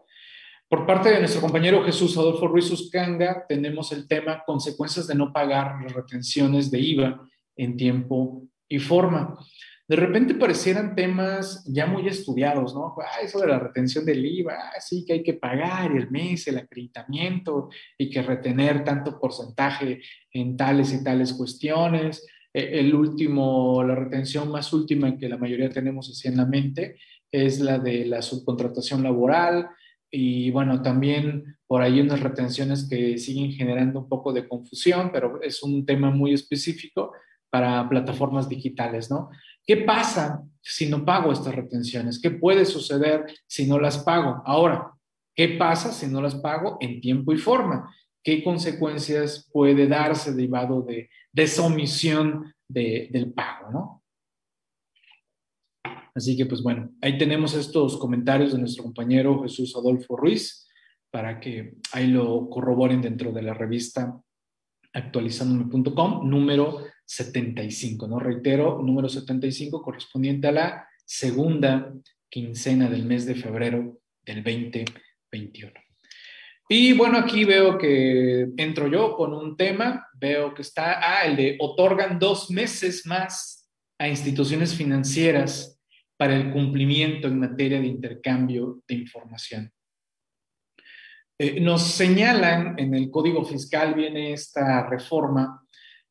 Por 0.68 0.86
parte 0.86 1.10
de 1.10 1.20
nuestro 1.20 1.42
compañero 1.42 1.84
Jesús 1.84 2.18
Adolfo 2.18 2.48
Ruiz 2.48 2.72
Uscanga, 2.72 3.46
tenemos 3.48 3.92
el 3.92 4.08
tema 4.08 4.44
consecuencias 4.46 5.08
de 5.08 5.16
no 5.16 5.32
pagar 5.32 5.82
las 5.84 5.94
retenciones 5.94 6.72
de 6.72 6.80
IVA 6.80 7.30
en 7.56 7.78
tiempo 7.78 8.44
y 8.68 8.80
forma. 8.80 9.38
De 9.88 9.96
repente 9.96 10.34
parecieran 10.34 10.96
temas 10.96 11.64
ya 11.68 11.86
muy 11.86 12.08
estudiados, 12.08 12.74
¿no? 12.74 12.96
Ah, 13.00 13.22
eso 13.22 13.40
de 13.40 13.48
la 13.48 13.60
retención 13.60 14.04
del 14.04 14.26
IVA, 14.26 14.56
ah, 14.56 14.82
sí 14.82 15.06
que 15.06 15.14
hay 15.14 15.24
que 15.24 15.36
pagar 15.36 15.92
el 15.92 16.10
mes, 16.10 16.48
el 16.48 16.58
acreditamiento 16.58 17.70
y 17.96 18.10
que 18.10 18.24
retener 18.24 18.84
tanto 18.84 19.20
porcentaje 19.20 20.02
en 20.32 20.58
tales 20.58 20.92
y 20.92 21.04
tales 21.04 21.34
cuestiones. 21.34 22.26
Eh, 22.56 22.80
el 22.80 22.96
último, 22.96 23.84
la 23.84 23.96
retención 23.96 24.50
más 24.50 24.72
última 24.72 25.18
que 25.18 25.28
la 25.28 25.38
mayoría 25.38 25.70
tenemos 25.70 26.10
así 26.10 26.30
en 26.30 26.38
la 26.38 26.46
mente 26.46 26.96
es 27.30 27.60
la 27.60 27.80
de 27.80 28.06
la 28.06 28.22
subcontratación 28.22 29.04
laboral 29.04 29.68
y 30.10 30.52
bueno, 30.52 30.82
también 30.82 31.58
por 31.68 31.82
ahí 31.82 32.00
unas 32.00 32.22
retenciones 32.22 32.88
que 32.90 33.18
siguen 33.18 33.52
generando 33.52 34.00
un 34.00 34.08
poco 34.08 34.32
de 34.32 34.48
confusión, 34.48 35.10
pero 35.12 35.42
es 35.42 35.62
un 35.64 35.86
tema 35.86 36.12
muy 36.12 36.34
específico 36.34 37.12
para 37.50 37.90
plataformas 37.90 38.48
digitales, 38.48 39.12
¿no? 39.12 39.30
¿Qué 39.68 39.78
pasa 39.78 40.42
si 40.62 40.88
no 40.88 41.04
pago 41.04 41.34
estas 41.34 41.56
retenciones? 41.56 42.22
¿Qué 42.22 42.32
puede 42.32 42.64
suceder 42.64 43.26
si 43.48 43.68
no 43.68 43.80
las 43.80 43.98
pago? 43.98 44.42
Ahora, 44.46 44.94
¿qué 45.36 45.50
pasa 45.50 45.92
si 45.92 46.08
no 46.08 46.22
las 46.22 46.36
pago 46.36 46.78
en 46.80 47.02
tiempo 47.02 47.34
y 47.34 47.38
forma? 47.38 47.94
¿Qué 48.26 48.44
consecuencias 48.44 49.48
puede 49.54 49.88
darse 49.88 50.34
derivado 50.34 50.82
de, 50.82 51.12
de 51.32 51.44
esa 51.44 51.62
omisión 51.62 52.52
del 52.68 53.32
pago, 53.34 53.72
¿no? 53.72 54.04
Así 56.16 56.36
que, 56.36 56.48
pues 56.48 56.64
bueno, 56.64 56.90
ahí 57.02 57.20
tenemos 57.20 57.54
estos 57.54 57.98
comentarios 57.98 58.54
de 58.54 58.58
nuestro 58.58 58.84
compañero 58.84 59.44
Jesús 59.44 59.76
Adolfo 59.76 60.18
Ruiz 60.18 60.68
para 61.12 61.40
que 61.40 61.76
ahí 61.92 62.08
lo 62.08 62.50
corroboren 62.50 63.00
dentro 63.00 63.32
de 63.32 63.44
la 63.44 63.54
revista 63.54 64.20
actualizandome.com, 64.92 66.28
número 66.28 66.80
75, 67.06 68.08
¿no? 68.08 68.18
Reitero, 68.18 68.82
número 68.82 69.08
75 69.08 69.84
correspondiente 69.84 70.48
a 70.48 70.52
la 70.52 70.88
segunda 71.06 71.94
quincena 72.28 72.90
del 72.90 73.06
mes 73.06 73.28
de 73.28 73.36
febrero 73.36 74.00
del 74.24 74.44
2021. 74.44 75.85
Y 76.68 76.94
bueno, 76.94 77.20
aquí 77.20 77.46
veo 77.46 77.78
que 77.78 78.48
entro 78.58 78.88
yo 78.88 79.16
con 79.16 79.34
un 79.34 79.56
tema, 79.56 80.08
veo 80.16 80.54
que 80.54 80.64
está, 80.64 81.00
ah, 81.00 81.26
el 81.26 81.36
de 81.36 81.58
otorgan 81.60 82.18
dos 82.18 82.50
meses 82.50 83.06
más 83.06 83.70
a 84.00 84.08
instituciones 84.08 84.74
financieras 84.74 85.80
para 86.18 86.36
el 86.36 86.52
cumplimiento 86.52 87.28
en 87.28 87.40
materia 87.40 87.80
de 87.80 87.88
intercambio 87.88 88.82
de 88.88 88.96
información. 88.96 89.72
Eh, 91.38 91.60
nos 91.60 91.84
señalan 91.84 92.80
en 92.80 92.96
el 92.96 93.12
Código 93.12 93.46
Fiscal, 93.46 93.94
viene 93.94 94.34
esta 94.34 94.88
reforma, 94.90 95.62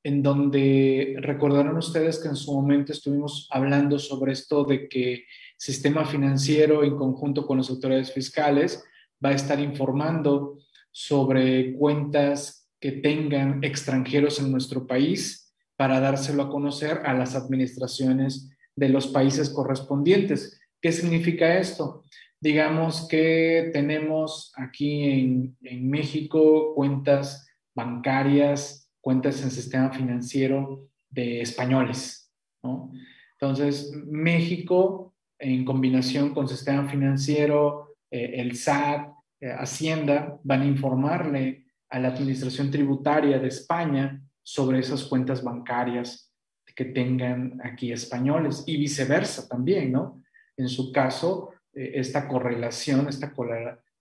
en 0.04 0.23
donde 0.23 1.16
recordarán 1.18 1.76
ustedes 1.78 2.20
que 2.20 2.28
en 2.28 2.37
su 2.37 2.52
momento 2.52 2.92
estuvimos 2.92 3.49
hablando 3.50 3.99
sobre 3.99 4.32
esto 4.32 4.64
de 4.64 4.87
que 4.87 5.25
sistema 5.56 6.04
financiero 6.04 6.84
en 6.84 6.96
conjunto 6.96 7.46
con 7.46 7.56
las 7.58 7.70
autoridades 7.70 8.12
fiscales 8.12 8.84
va 9.25 9.31
a 9.31 9.35
estar 9.35 9.61
informando 9.61 10.59
sobre 10.90 11.75
cuentas 11.75 12.69
que 12.81 12.93
tengan 12.93 13.64
extranjeros 13.64 14.38
en 14.38 14.52
nuestro 14.52 14.87
país 14.87 15.54
para 15.76 16.00
dárselo 16.00 16.45
a 16.45 16.50
conocer 16.50 17.00
a 17.04 17.14
las 17.14 17.35
administraciones 17.35 18.50
de 18.76 18.88
los 18.88 19.09
países 19.09 19.50
correspondientes. 19.50 20.61
¿Qué 20.81 20.93
significa 20.93 21.59
esto? 21.59 22.04
Digamos 22.40 23.09
que 23.09 23.71
tenemos 23.73 24.52
aquí 24.57 25.04
en, 25.04 25.57
México 25.88 26.75
cuentas 26.75 27.49
bancarias 27.75 28.90
cuentas 29.00 29.43
en 29.43 29.50
sistema 29.50 29.90
financiero 29.90 30.88
de 31.11 31.40
españoles, 31.40 32.31
¿no? 32.62 32.93
Entonces, 33.33 33.93
México, 34.07 35.14
en 35.38 35.64
combinación 35.64 36.33
con 36.33 36.49
sistema 36.49 36.88
financiero, 36.88 37.97
eh, 38.11 38.35
el 38.37 38.57
SAT, 38.57 39.13
Hacienda, 39.52 40.38
van 40.42 40.62
a 40.62 40.66
informarle 40.66 41.66
a 41.90 41.98
la 41.98 42.08
Administración 42.08 42.70
Tributaria 42.70 43.38
de 43.38 43.48
España 43.48 44.22
sobre 44.42 44.78
esas 44.78 45.04
cuentas 45.04 45.42
bancarias 45.42 46.32
que 46.74 46.86
tengan 46.86 47.60
aquí 47.62 47.92
españoles 47.92 48.64
y 48.66 48.76
viceversa 48.76 49.48
también, 49.48 49.92
¿no? 49.92 50.22
En 50.56 50.68
su 50.68 50.92
caso, 50.92 51.50
eh, 51.72 51.92
esta 51.94 52.26
correlación, 52.26 53.08
esta 53.08 53.32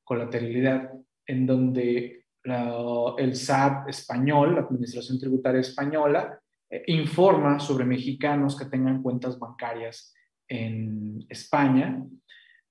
colateralidad 0.03 0.91
en 1.25 1.45
donde 1.45 2.25
el 2.43 3.35
SAT 3.35 3.89
español, 3.89 4.55
la 4.55 4.61
Administración 4.61 5.19
Tributaria 5.19 5.61
Española, 5.61 6.39
eh, 6.69 6.83
informa 6.87 7.59
sobre 7.59 7.85
mexicanos 7.85 8.57
que 8.57 8.65
tengan 8.65 9.01
cuentas 9.01 9.39
bancarias 9.39 10.13
en 10.47 11.25
España. 11.29 12.03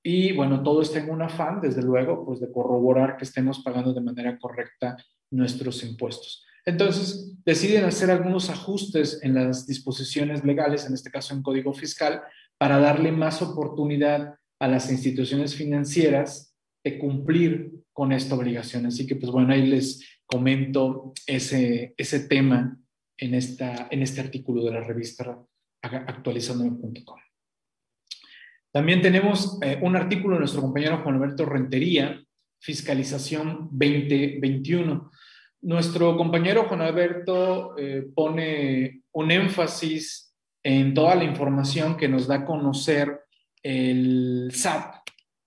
Y 0.03 0.33
bueno, 0.33 0.63
todo 0.63 0.83
está 0.83 0.99
en 0.99 1.11
un 1.11 1.23
afán, 1.23 1.61
desde 1.61 1.83
luego, 1.83 2.25
pues 2.27 2.41
de 2.41 2.51
corroborar 2.51 3.17
que 3.17 3.25
estemos 3.25 3.61
pagando 3.61 3.93
de 3.93 4.01
manera 4.01 4.39
correcta 4.39 4.97
nuestros 5.31 5.85
impuestos. 5.85 6.45
Entonces, 6.65 7.37
deciden 7.45 7.85
hacer 7.85 8.11
algunos 8.11 8.51
ajustes 8.51 9.21
en 9.23 9.35
las 9.35 9.67
disposiciones 9.67 10.45
legales, 10.45 10.87
en 10.87 10.95
este 10.95 11.11
caso 11.11 11.35
en 11.35 11.43
código 11.43 11.73
fiscal, 11.73 12.23
para 12.59 12.79
darle 12.79 13.11
más 13.13 13.43
oportunidad 13.43 14.35
a 14.61 14.69
las 14.69 14.91
instituciones 14.91 15.57
financieras 15.57 16.55
de 16.85 16.99
cumplir 16.99 17.73
con 17.93 18.13
esta 18.13 18.35
obligación. 18.35 18.87
Así 18.87 19.07
que, 19.07 19.17
pues 19.17 19.33
bueno, 19.33 19.53
ahí 19.53 19.67
les 19.67 20.21
comento 20.27 21.13
ese, 21.27 21.95
ese 21.97 22.21
tema 22.21 22.79
en, 23.19 23.35
esta, 23.35 23.89
en 23.91 24.03
este 24.03 24.21
artículo 24.21 24.65
de 24.65 24.71
la 24.73 24.81
revista 24.81 25.39
actualizandome.com. 25.83 27.32
También 28.73 29.03
tenemos 29.03 29.59
eh, 29.63 29.79
un 29.83 29.97
artículo 29.97 30.35
de 30.35 30.41
nuestro 30.41 30.63
compañero 30.63 31.03
Juan 31.03 31.17
Alberto 31.17 31.45
Rentería, 31.45 32.23
Fiscalización 32.59 33.69
2021. 33.71 35.11
Nuestro 35.61 36.17
compañero 36.17 36.65
Juan 36.65 36.81
Alberto 36.81 37.77
eh, 37.77 38.07
pone 38.15 39.03
un 39.13 39.31
énfasis 39.31 40.35
en 40.63 40.95
toda 40.95 41.15
la 41.15 41.25
información 41.25 41.99
que 41.99 42.09
nos 42.09 42.27
da 42.27 42.37
a 42.37 42.45
conocer 42.47 43.21
el 43.63 44.51
SAT 44.55 44.95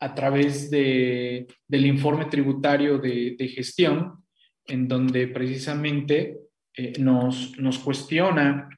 a 0.02 0.14
través 0.14 0.70
de, 0.70 1.48
del 1.68 1.86
informe 1.88 2.26
tributario 2.26 3.00
de, 3.00 3.52
gestión, 3.56 4.24
en 4.68 4.88
donde 4.88 5.28
precisamente 5.28 6.38
eh, 6.76 6.94
nos 7.00 7.80
cuestiona 7.84 8.70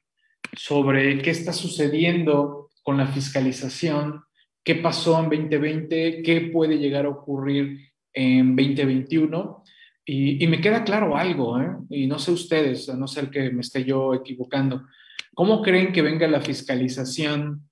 sobre 0.56 1.20
qué 1.20 1.30
está 1.30 1.52
sucediendo 1.52 2.70
con 2.82 2.96
la 2.96 3.06
fiscalización, 3.06 4.22
qué 4.64 4.76
pasó 4.76 5.18
en 5.18 5.30
2020, 5.30 6.22
qué 6.22 6.50
puede 6.52 6.78
llegar 6.78 7.06
a 7.06 7.10
ocurrir 7.10 7.88
en 8.12 8.56
2021 8.56 9.64
y, 10.10 10.46
me 10.46 10.62
queda 10.62 10.84
claro 10.84 11.18
algo, 11.18 11.60
¿eh? 11.60 11.70
y 11.90 12.06
no 12.06 12.18
sé 12.18 12.32
ustedes, 12.32 12.88
a 12.88 12.96
no 12.96 13.06
ser 13.06 13.28
que 13.28 13.50
me 13.50 13.60
esté 13.60 13.84
yo 13.84 14.14
equivocando, 14.14 14.86
¿cómo 15.34 15.60
creen 15.60 15.92
que 15.92 16.00
venga 16.00 16.26
la 16.26 16.40
fiscalización 16.40 17.68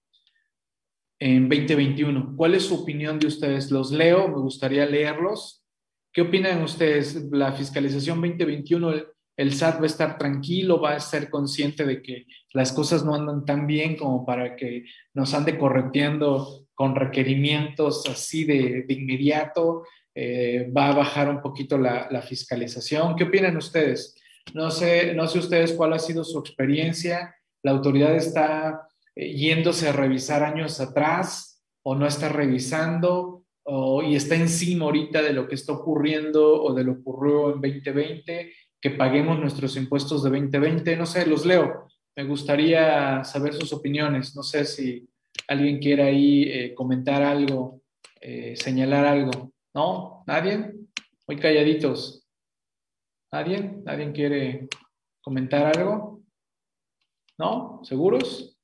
en 1.19 1.49
2021? 1.49 2.35
¿Cuál 2.37 2.55
es 2.55 2.65
su 2.65 2.75
opinión 2.75 3.19
de 3.19 3.29
ustedes? 3.29 3.71
Los 3.71 3.91
leo, 3.91 4.29
me 4.29 4.37
gustaría 4.37 4.85
leerlos. 4.85 5.65
¿Qué 6.13 6.21
opinan 6.21 6.63
ustedes? 6.63 7.27
¿La 7.33 7.53
fiscalización 7.53 8.21
2021, 8.21 8.93
el, 8.93 9.07
el 9.39 9.55
SAT 9.55 9.81
va 9.81 9.85
a 9.85 9.87
estar 9.87 10.19
tranquilo, 10.19 10.79
va 10.79 10.93
a 10.93 11.01
ser 11.01 11.31
consciente 11.31 11.87
de 11.87 12.03
que 12.03 12.27
las 12.53 12.71
cosas 12.71 13.03
no 13.03 13.15
andan 13.15 13.47
tan 13.47 13.67
bien 13.67 13.97
como 13.97 14.27
para 14.27 14.57
que 14.57 14.85
nos 15.15 15.33
ande 15.33 15.57
correteando 15.57 16.66
con 16.77 16.95
requerimientos 16.95 18.05
así 18.09 18.45
de, 18.45 18.85
de 18.87 18.95
inmediato? 18.95 19.83
Eh, 20.19 20.73
va 20.75 20.89
a 20.89 20.95
bajar 20.95 21.29
un 21.29 21.43
poquito 21.43 21.77
la, 21.77 22.23
fiscalización. 22.23 23.17
¿Qué 23.17 23.25
opinan 23.25 23.55
ustedes? 23.59 24.17
No 24.55 24.71
sé, 24.71 25.13
no 25.13 25.27
sé 25.27 25.41
ustedes 25.41 25.75
cuál 25.75 25.93
ha 25.93 25.99
sido 25.99 26.25
su 26.25 26.39
experiencia. 26.39 27.37
¿La 27.63 27.73
autoridad 27.73 28.17
está 28.17 28.89
eh, 29.15 29.35
yéndose 29.35 29.91
a 29.91 29.93
revisar 29.93 30.43
años 30.43 30.81
atrás 30.81 31.63
o 31.83 31.95
no 31.95 32.07
está 32.07 32.31
revisando 32.31 33.45
y 34.05 34.15
está 34.15 34.37
encima 34.37 34.85
ahorita 34.85 35.21
de 35.21 35.33
lo 35.33 35.49
que 35.49 35.57
está 35.57 35.73
ocurriendo 35.73 36.63
o 36.63 36.73
de 36.73 36.85
lo 36.85 36.93
ocurrió 36.93 37.53
en 37.53 37.61
2020, 37.61 38.53
que 38.81 38.91
paguemos 38.91 39.41
nuestros 39.41 39.77
impuestos 39.77 40.23
de 40.23 40.31
2020? 40.31 40.97
No 40.97 41.05
sé, 41.05 41.27
los 41.27 41.45
leo. 41.45 41.89
Me 42.15 42.25
gustaría 42.25 43.23
saber 43.25 43.53
sus 43.55 43.73
opiniones. 43.73 44.35
No 44.35 44.43
sé 44.43 44.65
si 44.65 45.07
alguien 45.49 45.79
quiere 45.79 46.03
ahí 46.03 46.43
eh, 46.45 46.75
comentar 46.75 47.23
algo, 47.23 47.83
señalar 48.55 49.05
algo. 49.05 49.53
¿No? 49.75 50.25
¿Nadie? 50.27 50.73
Muy 51.29 51.37
calladitos. 51.39 52.27
¿Nadie? 53.33 53.81
¿Nadie 53.85 54.13
quiere 54.13 54.69
comentar 55.21 55.77
algo? 55.77 56.23
¿No? 57.39 57.81
¿Seguros? 57.85 58.59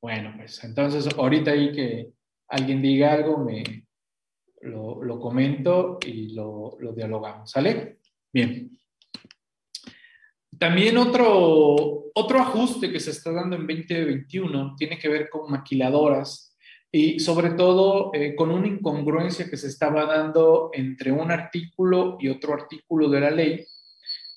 Bueno, 0.00 0.34
pues 0.36 0.62
entonces 0.62 1.08
ahorita 1.16 1.50
ahí 1.50 1.72
que 1.72 2.12
alguien 2.48 2.82
diga 2.82 3.12
algo, 3.12 3.38
me 3.38 3.86
lo, 4.60 5.18
comento 5.18 5.98
y 6.04 6.34
lo, 6.34 6.76
lo, 6.78 6.92
dialogamos. 6.92 7.50
¿Sale? 7.50 7.98
Bien. 8.32 8.70
También 10.58 10.96
otro, 10.98 12.10
otro 12.14 12.38
ajuste 12.38 12.90
que 12.90 13.00
se 13.00 13.10
está 13.10 13.32
dando 13.32 13.56
en 13.56 13.66
2021 13.66 14.74
tiene 14.76 14.98
que 14.98 15.08
ver 15.08 15.28
con 15.28 15.50
maquiladoras 15.50 16.54
y 16.92 17.18
sobre 17.18 17.50
todo 17.50 18.12
eh, 18.14 18.36
con 18.36 18.50
una 18.50 18.68
incongruencia 18.68 19.50
que 19.50 19.56
se 19.56 19.66
estaba 19.66 20.06
dando 20.06 20.70
entre 20.72 21.10
un 21.10 21.30
artículo 21.32 22.16
y 22.20 22.28
otro 22.28 22.54
artículo 22.54 23.08
de 23.08 23.20
la 23.20 23.30
ley 23.30 23.66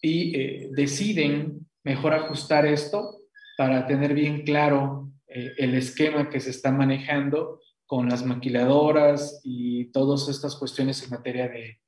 y 0.02 0.36
eh, 0.36 0.70
deciden 0.72 1.68
mejor 1.84 2.14
ajustar 2.14 2.66
esto 2.66 3.20
para 3.58 3.86
tener 3.86 4.14
bien 4.14 4.44
claro 4.44 5.12
eh, 5.28 5.54
el 5.58 5.76
esquema 5.76 6.30
que 6.30 6.40
se 6.40 6.50
está 6.50 6.72
manejando 6.72 7.62
con 7.86 8.10
las 8.10 8.26
maquiladoras 8.26 9.40
y 9.44 9.92
todas 9.92 10.28
estas 10.28 10.56
cuestiones 10.56 11.04
en 11.04 11.12
materia 11.12 11.48
de, 11.48 11.80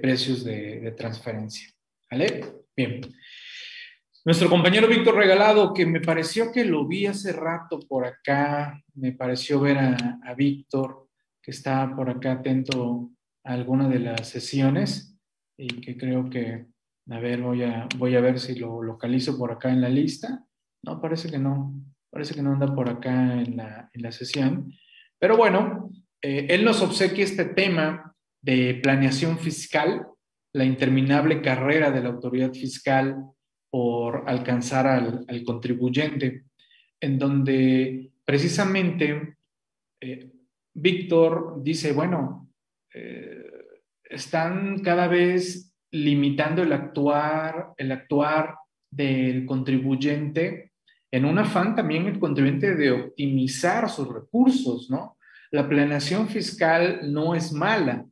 precios 0.00 0.42
de, 0.42 0.80
de 0.80 0.90
transferencia. 0.90 1.68
¿Vale? 2.10 2.44
Bien. 2.76 3.00
Nuestro 4.26 4.50
compañero 4.50 4.88
Víctor 4.88 5.14
Regalado, 5.14 5.72
que 5.72 5.86
me 5.86 6.00
pareció 6.00 6.50
que 6.50 6.64
lo 6.64 6.84
vi 6.84 7.06
hace 7.06 7.32
rato 7.32 7.78
por 7.78 8.04
acá, 8.04 8.82
me 8.94 9.12
pareció 9.12 9.60
ver 9.60 9.78
a, 9.78 10.34
Víctor, 10.36 11.06
que 11.40 11.52
está 11.52 11.94
por 11.94 12.10
acá 12.10 12.32
atento 12.32 13.12
a 13.44 13.52
alguna 13.52 13.88
de 13.88 14.00
las 14.00 14.28
sesiones 14.28 15.16
y 15.56 15.68
que 15.80 15.96
creo 15.96 16.28
que, 16.28 16.66
a 17.08 17.20
ver, 17.20 17.40
voy 17.40 17.62
a, 17.62 17.86
voy 17.98 18.16
a 18.16 18.20
ver 18.20 18.40
si 18.40 18.56
lo 18.56 18.82
localizo 18.82 19.38
por 19.38 19.52
acá 19.52 19.70
en 19.70 19.80
la 19.80 19.88
lista. 19.88 20.44
No, 20.82 21.00
parece 21.00 21.30
que 21.30 21.38
no, 21.38 21.80
parece 22.10 22.34
que 22.34 22.42
no 22.42 22.54
anda 22.54 22.74
por 22.74 22.88
acá 22.88 23.40
en 23.40 23.56
la, 23.56 23.90
en 23.92 24.02
la 24.02 24.10
sesión. 24.10 24.72
Pero 25.20 25.36
bueno, 25.36 25.88
eh, 26.20 26.48
él 26.50 26.64
nos 26.64 26.82
obsequia 26.82 27.22
este 27.22 27.44
tema 27.44 28.12
de 28.42 28.80
planeación 28.82 29.38
fiscal, 29.38 30.04
la 30.52 30.64
interminable 30.64 31.42
carrera 31.42 31.92
de 31.92 32.00
la 32.00 32.08
autoridad 32.08 32.52
fiscal 32.52 33.35
por 33.76 34.24
alcanzar 34.26 34.86
al, 34.86 35.44
contribuyente, 35.44 36.44
en 36.98 37.18
donde 37.18 38.10
precisamente 38.24 39.36
eh, 40.00 40.32
Víctor 40.72 41.62
dice, 41.62 41.92
bueno, 41.92 42.48
eh, 42.94 43.44
están 44.02 44.78
cada 44.78 45.08
vez 45.08 45.74
limitando 45.90 46.62
el 46.62 46.72
actuar, 46.72 47.74
el 47.76 47.92
actuar 47.92 48.54
del 48.90 49.44
contribuyente 49.44 50.72
en 51.10 51.26
un 51.26 51.38
afán 51.38 51.74
también 51.74 52.06
el 52.06 52.18
contribuyente 52.18 52.76
de 52.76 52.92
optimizar 52.92 53.90
sus 53.90 54.08
recursos, 54.08 54.88
¿no? 54.88 55.18
La 55.50 55.68
planeación 55.68 56.28
fiscal 56.28 57.12
no 57.12 57.34
es 57.34 57.52
mala. 57.52 58.06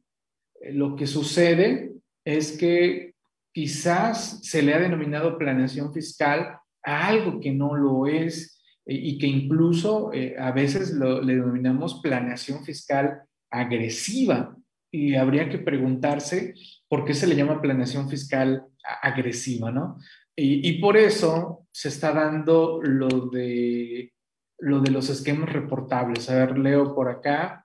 Lo 0.72 0.94
que 0.94 1.06
sucede 1.06 1.94
es 2.22 2.52
que 2.52 3.13
quizás 3.54 4.40
se 4.42 4.62
le 4.62 4.74
ha 4.74 4.80
denominado 4.80 5.38
planeación 5.38 5.92
fiscal 5.94 6.58
a 6.82 7.06
algo 7.06 7.40
que 7.40 7.52
no 7.52 7.74
lo 7.76 8.06
es 8.06 8.60
eh, 8.84 8.94
y 8.94 9.16
que 9.18 9.28
incluso 9.28 10.12
eh, 10.12 10.34
a 10.38 10.50
veces 10.50 10.92
lo, 10.92 11.22
le 11.22 11.36
denominamos 11.36 12.00
planeación 12.02 12.64
fiscal 12.64 13.22
agresiva. 13.50 14.56
Y 14.90 15.14
habría 15.14 15.48
que 15.48 15.58
preguntarse 15.58 16.54
por 16.88 17.04
qué 17.04 17.14
se 17.14 17.26
le 17.26 17.34
llama 17.34 17.60
planeación 17.60 18.08
fiscal 18.08 18.64
agresiva, 19.02 19.72
¿no? 19.72 19.98
Y, 20.36 20.80
por 20.80 20.96
eso 20.96 21.66
se 21.70 21.88
está 21.88 22.12
dando 22.12 22.80
lo 22.82 23.28
de, 23.28 24.12
lo 24.58 24.80
de 24.80 24.90
los 24.90 25.08
esquemas 25.08 25.52
reportables. 25.52 26.28
A 26.28 26.46
ver, 26.46 26.58
leo 26.58 26.92
por 26.94 27.08
acá. 27.08 27.64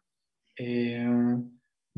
Eh, 0.55 1.07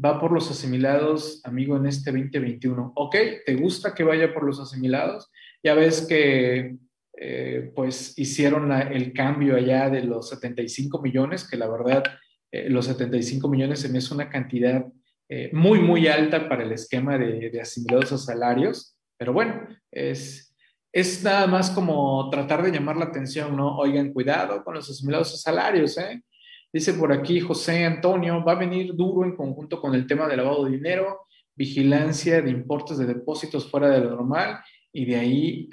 va 0.03 0.19
por 0.19 0.31
los 0.31 0.49
asimilados, 0.49 1.41
amigo, 1.43 1.77
en 1.77 1.85
este 1.85 2.11
2021. 2.11 2.93
Ok, 2.95 3.15
¿te 3.45 3.55
gusta 3.55 3.93
que 3.93 4.03
vaya 4.03 4.33
por 4.33 4.43
los 4.43 4.59
asimilados? 4.59 5.31
Ya 5.63 5.73
ves 5.73 6.05
que 6.07 6.75
eh, 7.17 7.71
pues 7.75 8.17
hicieron 8.17 8.71
el 8.71 9.13
cambio 9.13 9.55
allá 9.55 9.89
de 9.89 10.03
los 10.03 10.29
75 10.29 11.01
millones, 11.01 11.47
que 11.47 11.57
la 11.57 11.69
verdad 11.69 12.03
eh, 12.51 12.69
los 12.69 12.85
75 12.85 13.47
millones 13.47 13.79
se 13.79 13.89
me 13.89 13.99
es 13.99 14.11
una 14.11 14.29
cantidad 14.29 14.85
eh, 15.29 15.49
muy, 15.53 15.79
muy 15.79 16.07
alta 16.07 16.49
para 16.49 16.63
el 16.63 16.71
esquema 16.71 17.17
de, 17.17 17.49
de, 17.49 17.61
asimilados 17.61 18.11
a 18.11 18.17
salarios, 18.17 18.97
pero 19.17 19.33
bueno, 19.33 19.67
es, 19.91 20.53
es 20.91 21.23
nada 21.23 21.47
más 21.47 21.69
como 21.69 22.29
tratar 22.29 22.63
de 22.63 22.71
llamar 22.71 22.97
la 22.97 23.05
atención, 23.05 23.55
¿no? 23.55 23.77
Oigan, 23.77 24.11
cuidado 24.11 24.63
con 24.63 24.73
los 24.73 24.89
asimilados 24.89 25.33
a 25.33 25.37
salarios, 25.37 25.97
¿eh? 25.97 26.21
Dice 26.73 26.93
por 26.93 27.11
aquí 27.11 27.41
José 27.41 27.85
Antonio, 27.85 28.43
va 28.43 28.53
a 28.53 28.59
venir 28.59 28.95
duro 28.95 29.25
en 29.25 29.35
conjunto 29.35 29.81
con 29.81 29.93
el 29.93 30.07
tema 30.07 30.27
de 30.27 30.37
lavado 30.37 30.65
de 30.65 30.71
dinero, 30.71 31.27
vigilancia 31.55 32.41
de 32.41 32.49
importes 32.49 32.97
de 32.97 33.05
depósitos 33.05 33.69
fuera 33.69 33.89
de 33.89 33.99
lo 33.99 34.11
normal 34.11 34.59
y 34.93 35.05
de 35.05 35.15
ahí 35.17 35.69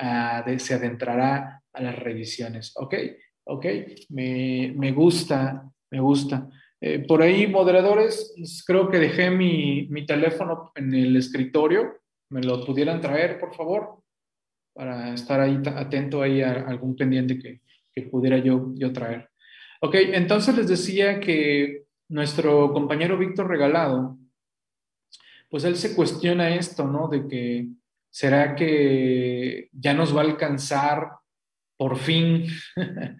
se 0.58 0.74
adentrará 0.74 1.62
a 1.72 1.82
las 1.82 1.98
revisiones. 1.98 2.72
Ok, 2.76 2.94
ok, 3.44 3.66
me, 4.10 4.74
me 4.76 4.92
gusta, 4.92 5.70
me 5.90 6.00
gusta. 6.00 6.48
Eh, 6.80 7.00
por 7.00 7.22
ahí, 7.22 7.46
moderadores, 7.46 8.32
pues, 8.36 8.62
creo 8.64 8.88
que 8.88 8.98
dejé 8.98 9.30
mi, 9.30 9.88
mi, 9.90 10.06
teléfono 10.06 10.70
en 10.74 10.94
el 10.94 11.16
escritorio. 11.16 11.96
¿Me 12.30 12.42
lo 12.42 12.64
pudieran 12.64 13.00
traer, 13.00 13.38
por 13.38 13.54
favor? 13.54 14.02
Para 14.74 15.14
estar 15.14 15.40
ahí 15.40 15.60
atento 15.64 16.22
ahí 16.22 16.42
a 16.42 16.52
algún 16.52 16.94
pendiente 16.94 17.38
que, 17.38 17.62
que 17.92 18.02
pudiera 18.02 18.38
yo, 18.38 18.72
yo 18.74 18.92
traer. 18.92 19.28
Ok, 19.80 19.94
entonces 19.94 20.56
les 20.56 20.68
decía 20.68 21.20
que 21.20 21.84
nuestro 22.08 22.72
compañero 22.72 23.16
Víctor 23.16 23.48
Regalado, 23.48 24.18
pues 25.48 25.62
él 25.64 25.76
se 25.76 25.94
cuestiona 25.94 26.54
esto, 26.54 26.84
¿no? 26.84 27.08
De 27.08 27.28
que 27.28 27.68
será 28.10 28.56
que 28.56 29.68
ya 29.72 29.94
nos 29.94 30.16
va 30.16 30.22
a 30.22 30.24
alcanzar 30.24 31.10
por 31.76 31.96
fin 31.96 32.46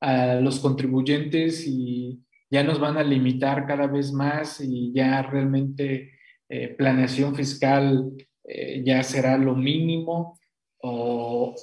a 0.00 0.34
los 0.34 0.60
contribuyentes 0.60 1.66
y 1.66 2.22
ya 2.50 2.62
nos 2.62 2.78
van 2.78 2.98
a 2.98 3.02
limitar 3.02 3.66
cada 3.66 3.86
vez 3.86 4.12
más 4.12 4.60
y 4.60 4.92
ya 4.92 5.22
realmente 5.22 6.12
eh, 6.50 6.68
planeación 6.68 7.34
fiscal 7.34 8.12
eh, 8.44 8.82
ya 8.84 9.02
será 9.02 9.38
lo 9.38 9.54
mínimo 9.54 10.38
o 10.82 11.54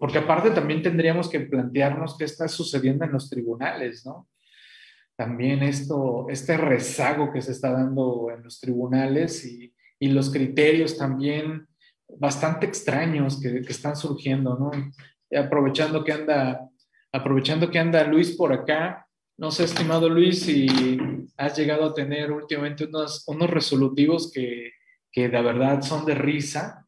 porque 0.00 0.18
aparte 0.18 0.50
también 0.50 0.82
tendríamos 0.82 1.28
que 1.28 1.40
plantearnos 1.40 2.16
qué 2.18 2.24
está 2.24 2.48
sucediendo 2.48 3.04
en 3.04 3.12
los 3.12 3.30
tribunales, 3.30 4.04
¿no? 4.04 4.28
También 5.16 5.62
esto, 5.62 6.26
este 6.28 6.56
rezago 6.56 7.32
que 7.32 7.40
se 7.40 7.52
está 7.52 7.70
dando 7.70 8.30
en 8.34 8.42
los 8.42 8.60
tribunales 8.60 9.44
y, 9.44 9.72
los 10.00 10.30
criterios 10.30 10.98
también 10.98 11.66
bastante 12.18 12.66
extraños 12.66 13.40
que, 13.40 13.62
que 13.62 13.72
están 13.72 13.96
surgiendo, 13.96 14.58
¿no? 14.58 14.70
Y 15.30 15.36
aprovechando 15.36 16.04
que 16.04 16.12
anda, 16.12 16.68
aprovechando 17.10 17.70
que 17.70 17.78
anda 17.78 18.04
Luis 18.04 18.36
por 18.36 18.52
acá, 18.52 19.06
no 19.38 19.50
sé, 19.50 19.64
estimado 19.64 20.10
Luis, 20.10 20.42
si 20.42 20.66
has 21.38 21.56
llegado 21.56 21.86
a 21.86 21.94
tener 21.94 22.30
últimamente 22.32 22.84
unos, 22.84 23.26
unos 23.28 23.48
resolutivos 23.48 24.30
que, 24.30 24.72
que 25.10 25.30
de 25.30 25.40
verdad 25.40 25.80
son 25.80 26.04
de 26.04 26.14
risa 26.14 26.83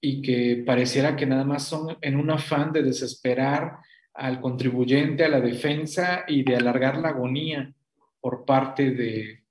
y 0.00 0.22
que 0.22 0.62
pareciera 0.64 1.16
que 1.16 1.26
nada 1.26 1.44
más 1.44 1.64
son 1.64 1.96
en 2.00 2.16
un 2.16 2.30
afán 2.30 2.72
de 2.72 2.82
desesperar 2.82 3.78
al 4.14 4.40
contribuyente, 4.40 5.24
a 5.24 5.28
la 5.28 5.40
defensa 5.40 6.24
y 6.26 6.42
de 6.42 6.56
alargar 6.56 6.98
la 6.98 7.10
agonía 7.10 7.72
por 8.20 8.44
parte 8.44 8.90
de, 8.90 9.44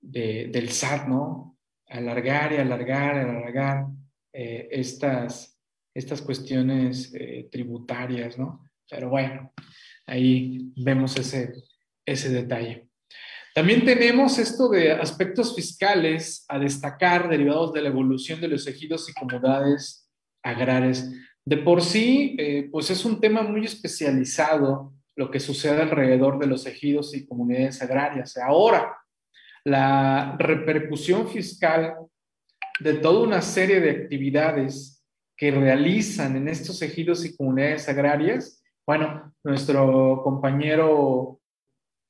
de 0.00 0.48
del 0.50 0.70
SAT, 0.70 1.08
¿no? 1.08 1.58
Alargar 1.88 2.52
y 2.52 2.56
alargar 2.56 3.16
y 3.16 3.18
alargar 3.18 3.86
eh, 4.32 4.68
estas, 4.70 5.58
estas 5.94 6.22
cuestiones 6.22 7.12
eh, 7.14 7.48
tributarias, 7.50 8.38
¿no? 8.38 8.64
Pero 8.88 9.10
bueno, 9.10 9.52
ahí 10.06 10.72
vemos 10.76 11.18
ese, 11.18 11.52
ese 12.04 12.30
detalle. 12.30 12.87
También 13.58 13.84
tenemos 13.84 14.38
esto 14.38 14.68
de 14.68 14.92
aspectos 14.92 15.52
fiscales 15.52 16.44
a 16.46 16.60
destacar 16.60 17.28
derivados 17.28 17.72
de 17.72 17.82
la 17.82 17.88
evolución 17.88 18.40
de 18.40 18.46
los 18.46 18.68
ejidos 18.68 19.10
y 19.10 19.14
comunidades 19.14 20.08
agrarias. 20.44 21.10
De 21.44 21.56
por 21.56 21.82
sí, 21.82 22.36
eh, 22.38 22.68
pues 22.70 22.88
es 22.90 23.04
un 23.04 23.20
tema 23.20 23.42
muy 23.42 23.64
especializado 23.64 24.92
lo 25.16 25.28
que 25.32 25.40
sucede 25.40 25.82
alrededor 25.82 26.38
de 26.38 26.46
los 26.46 26.66
ejidos 26.66 27.16
y 27.16 27.26
comunidades 27.26 27.82
agrarias. 27.82 28.36
Ahora, 28.36 28.96
la 29.64 30.36
repercusión 30.38 31.26
fiscal 31.26 31.96
de 32.78 32.94
toda 32.94 33.26
una 33.26 33.42
serie 33.42 33.80
de 33.80 33.90
actividades 33.90 35.04
que 35.36 35.50
realizan 35.50 36.36
en 36.36 36.46
estos 36.46 36.80
ejidos 36.80 37.24
y 37.24 37.36
comunidades 37.36 37.88
agrarias, 37.88 38.62
bueno, 38.86 39.34
nuestro 39.42 40.20
compañero 40.22 41.40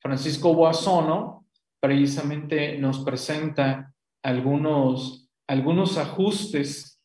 Francisco 0.02 0.52
Boazono 0.52 1.37
precisamente 1.80 2.78
nos 2.78 3.00
presenta 3.00 3.94
algunos, 4.22 5.28
algunos 5.46 5.96
ajustes 5.96 7.00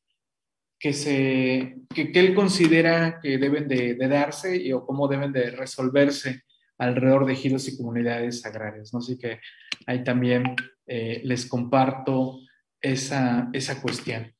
que, 0.79 0.93
se, 0.93 1.77
que, 1.93 2.11
él 2.13 2.35
considera 2.35 3.19
que 3.21 3.37
deben 3.37 3.67
de, 3.67 3.95
darse 3.95 4.57
y, 4.57 4.73
o 4.73 4.85
cómo 4.85 5.07
deben 5.07 5.31
de 5.31 5.51
resolverse 5.51 6.43
alrededor 6.77 7.25
de 7.25 7.33
ejidos 7.33 7.67
y 7.67 7.77
comunidades 7.77 8.45
agrarias. 8.45 8.93
¿no? 8.93 8.99
Así 8.99 9.17
que 9.17 9.39
ahí 9.85 10.03
también 10.03 10.55
eh, 10.85 11.21
les 11.23 11.45
comparto 11.45 12.39
esa, 12.81 13.49
esa 13.53 13.81
cuestión. 13.81 14.33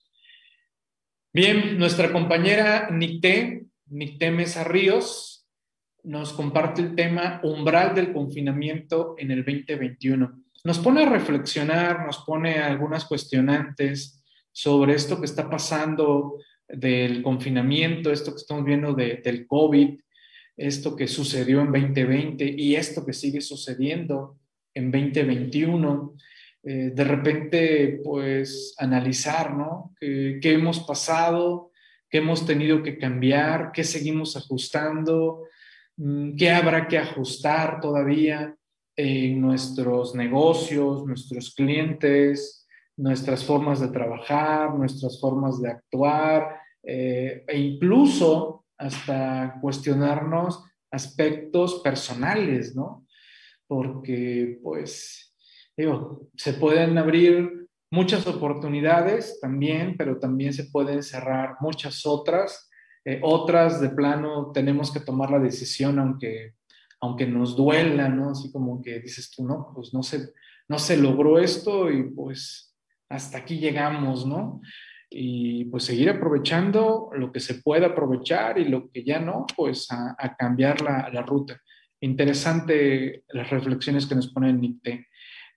Bien, 1.33 1.77
nuestra 1.77 2.11
compañera 2.11 2.89
Nicté, 2.91 3.65
Nicté 3.87 4.29
Mesa 4.29 4.63
Ríos, 4.63 5.32
nos 6.03 6.33
comparte 6.33 6.81
el 6.81 6.95
tema 6.95 7.39
umbral 7.43 7.95
del 7.95 8.11
confinamiento 8.13 9.15
en 9.17 9.31
el 9.31 9.43
2021. 9.45 10.43
Nos 10.65 10.79
pone 10.79 11.03
a 11.03 11.09
reflexionar, 11.09 12.05
nos 12.05 12.19
pone 12.19 12.59
algunas 12.59 13.05
cuestionantes 13.05 14.23
sobre 14.51 14.93
esto 14.93 15.19
que 15.19 15.25
está 15.25 15.49
pasando 15.49 16.37
del 16.67 17.21
confinamiento, 17.21 18.11
esto 18.11 18.31
que 18.31 18.37
estamos 18.37 18.65
viendo 18.65 18.93
del 18.93 19.47
COVID, 19.47 19.99
esto 20.57 20.95
que 20.95 21.07
sucedió 21.07 21.61
en 21.61 21.71
2020 21.71 22.55
y 22.57 22.75
esto 22.75 23.05
que 23.05 23.13
sigue 23.13 23.41
sucediendo 23.41 24.37
en 24.73 24.91
2021. 24.91 26.15
Eh, 26.63 26.91
de 26.93 27.03
repente, 27.03 27.99
pues, 28.03 28.75
analizar, 28.77 29.53
¿no? 29.53 29.93
¿Qué, 29.99 30.39
hemos 30.43 30.79
pasado? 30.79 31.71
¿Qué 32.09 32.19
hemos 32.19 32.45
tenido 32.45 32.83
que 32.83 32.97
cambiar? 32.97 33.71
¿Qué 33.73 33.83
seguimos 33.83 34.37
ajustando? 34.37 35.43
Mm, 35.97 36.35
¿Qué 36.35 36.51
habrá 36.51 36.87
que 36.87 36.97
ajustar 36.97 37.79
todavía 37.79 38.55
en 38.95 39.41
nuestros 39.41 40.15
negocios, 40.15 41.05
nuestros 41.05 41.53
clientes, 41.53 42.67
nuestras 42.97 43.43
formas 43.43 43.79
de 43.79 43.87
trabajar, 43.87 44.73
nuestras 44.75 45.19
formas 45.19 45.61
de 45.61 45.69
actuar 45.69 46.59
eh, 46.83 47.43
e 47.47 47.59
incluso 47.59 48.65
hasta 48.77 49.57
cuestionarnos 49.61 50.63
aspectos 50.91 51.81
personales, 51.81 52.75
¿no? 52.75 53.07
Porque, 53.67 54.59
pues, 54.61 55.33
digo, 55.75 56.27
se 56.35 56.53
pueden 56.53 56.97
abrir 56.97 57.67
muchas 57.89 58.27
oportunidades 58.27 59.39
también, 59.39 59.95
pero 59.97 60.19
también 60.19 60.53
se 60.53 60.65
pueden 60.65 61.01
cerrar 61.01 61.55
muchas 61.61 62.05
otras. 62.05 62.69
Eh, 63.05 63.19
otras 63.21 63.81
de 63.81 63.89
plano 63.89 64.51
tenemos 64.53 64.91
que 64.91 65.01
tomar 65.01 65.29
la 65.31 65.39
decisión 65.39 65.99
aunque, 65.99 66.53
aunque 67.01 67.27
nos 67.27 67.55
duela, 67.55 68.07
¿no? 68.09 68.31
Así 68.31 68.51
como 68.51 68.81
que 68.81 68.99
dices 68.99 69.29
tú, 69.31 69.45
no, 69.45 69.71
pues 69.75 69.93
no 69.93 70.03
se, 70.03 70.29
no 70.69 70.79
se 70.79 70.97
logró 70.97 71.37
esto 71.39 71.91
y 71.91 72.03
pues 72.03 72.73
hasta 73.09 73.39
aquí 73.39 73.57
llegamos, 73.57 74.25
¿no? 74.25 74.61
Y 75.09 75.65
pues 75.65 75.83
seguir 75.83 76.09
aprovechando 76.09 77.09
lo 77.13 77.31
que 77.31 77.39
se 77.39 77.55
pueda 77.55 77.87
aprovechar 77.87 78.57
y 78.57 78.65
lo 78.65 78.89
que 78.89 79.03
ya 79.03 79.19
no, 79.19 79.45
pues 79.55 79.87
a, 79.91 80.35
cambiar 80.37 80.81
la, 80.81 81.09
la, 81.13 81.21
ruta. 81.21 81.61
Interesante 81.99 83.23
las 83.29 83.49
reflexiones 83.49 84.07
que 84.07 84.15
nos 84.15 84.33
pone 84.33 84.51
NICTE. 84.51 85.07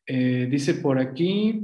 Eh, 0.07 0.47
dice 0.51 0.75
por 0.75 0.99
aquí, 0.99 1.63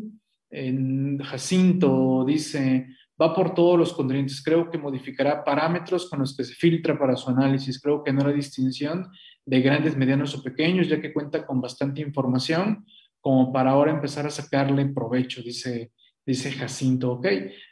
en 0.51 1.19
Jacinto, 1.19 2.25
dice, 2.27 2.89
va 3.21 3.35
por 3.35 3.55
todos 3.55 3.79
los 3.79 3.93
contribuyentes. 3.93 4.43
Creo 4.43 4.71
que 4.71 4.79
modificará 4.79 5.45
parámetros 5.45 6.09
con 6.09 6.21
los 6.21 6.37
que 6.37 6.45
se 6.45 6.55
filtra 6.55 6.99
para 6.99 7.17
su 7.17 7.31
análisis. 7.31 7.81
Creo 7.81 8.03
que 8.03 8.13
no 8.13 8.23
hará 8.23 8.33
distinción 8.33 9.09
de 9.45 9.61
grandes, 9.61 9.97
medianos 9.97 10.35
o 10.35 10.43
pequeños, 10.43 10.89
ya 10.89 11.01
que 11.01 11.13
cuenta 11.13 11.47
con 11.47 11.61
bastante 11.61 12.01
información 12.01 12.85
como 13.21 13.53
para 13.53 13.71
ahora 13.71 13.93
empezar 13.93 14.27
a 14.27 14.31
sacarle 14.31 14.87
provecho, 14.87 15.43
dice, 15.43 15.93
dice 16.27 16.51
Jacinto. 16.53 17.13
Ok, 17.13 17.27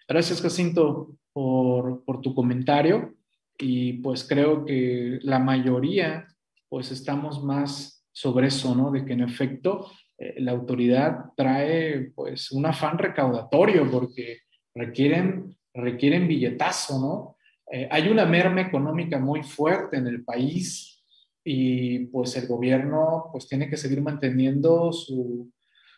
gracias 0.08 0.40
Jacinto 0.40 1.16
por, 1.32 2.04
por 2.04 2.20
tu 2.20 2.34
comentario 2.34 3.14
y 3.58 3.94
pues 3.94 4.24
creo 4.26 4.64
que 4.64 5.18
la 5.22 5.38
mayoría 5.38 6.26
pues 6.68 6.92
estamos 6.92 7.42
más 7.42 8.06
sobre 8.12 8.46
eso, 8.46 8.74
¿no? 8.74 8.90
De 8.90 9.04
que 9.04 9.12
en 9.12 9.22
efecto 9.22 9.90
eh, 10.16 10.34
la 10.38 10.52
autoridad 10.52 11.32
trae 11.36 12.12
pues 12.14 12.52
un 12.52 12.66
afán 12.66 12.96
recaudatorio 12.96 13.90
porque 13.90 14.38
requieren, 14.74 15.56
requieren 15.74 16.28
billetazo, 16.28 16.98
¿no? 16.98 17.36
eh, 17.70 17.88
hay 17.90 18.08
una 18.08 18.26
merma 18.26 18.60
económica 18.60 19.18
muy 19.18 19.42
fuerte 19.42 19.96
en 19.96 20.08
el 20.08 20.24
país 20.24 21.04
y 21.44 22.00
pues 22.06 22.36
el 22.36 22.48
gobierno 22.48 23.28
pues 23.30 23.46
tiene 23.46 23.70
que 23.70 23.76
seguir 23.76 24.02
manteniendo 24.02 24.92
su, 24.92 25.50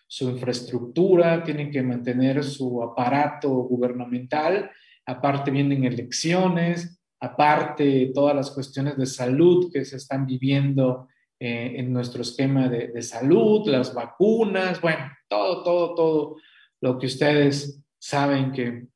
su 0.06 0.30
infraestructura, 0.30 1.42
tiene 1.42 1.70
que 1.70 1.82
mantener 1.82 2.44
su 2.44 2.82
aparato 2.82 3.48
gubernamental, 3.48 4.70
aparte 5.06 5.50
vienen 5.50 5.85
elecciones, 5.85 7.00
aparte 7.18 8.12
todas 8.14 8.37
las 8.37 8.50
cuestiones 8.50 8.98
de 8.98 9.06
salud 9.06 9.72
que 9.72 9.85
se 9.87 9.96
están 9.96 10.26
viviendo 10.26 11.08
eh, 11.40 11.72
en 11.76 11.92
nuestro 11.92 12.20
esquema 12.20 12.68
de, 12.68 12.88
de, 12.88 13.02
salud, 13.02 13.66
las 13.66 13.94
vacunas, 13.94 14.80
bueno, 14.80 15.11
todo, 15.26 15.62
todo, 15.62 15.94
todo 15.94 16.37
lo 16.82 16.98
que 16.98 17.06
ustedes 17.06 17.81
saben 18.02 18.50
que, 18.50 18.86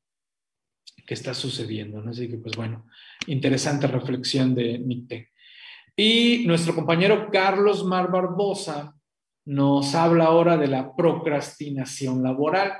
que 1.05 1.13
está 1.13 1.33
sucediendo. 1.33 2.01
¿no? 2.01 2.11
Así 2.11 2.29
que, 2.29 2.37
pues 2.37 2.57
bueno, 2.57 2.85
interesante 3.27 3.87
reflexión 3.87 4.53
de 4.53 4.77
NICTE. 4.79 5.29
Y 5.95 6.43
nuestro 6.45 6.75
compañero 6.75 7.29
Carlos 7.31 7.85
Mar 7.85 8.11
Barbosa 8.11 8.93
nos 9.45 9.95
habla 9.95 10.25
ahora 10.25 10.57
de 10.57 10.67
la 10.67 10.93
procrastinación 10.93 12.21
laboral. 12.21 12.73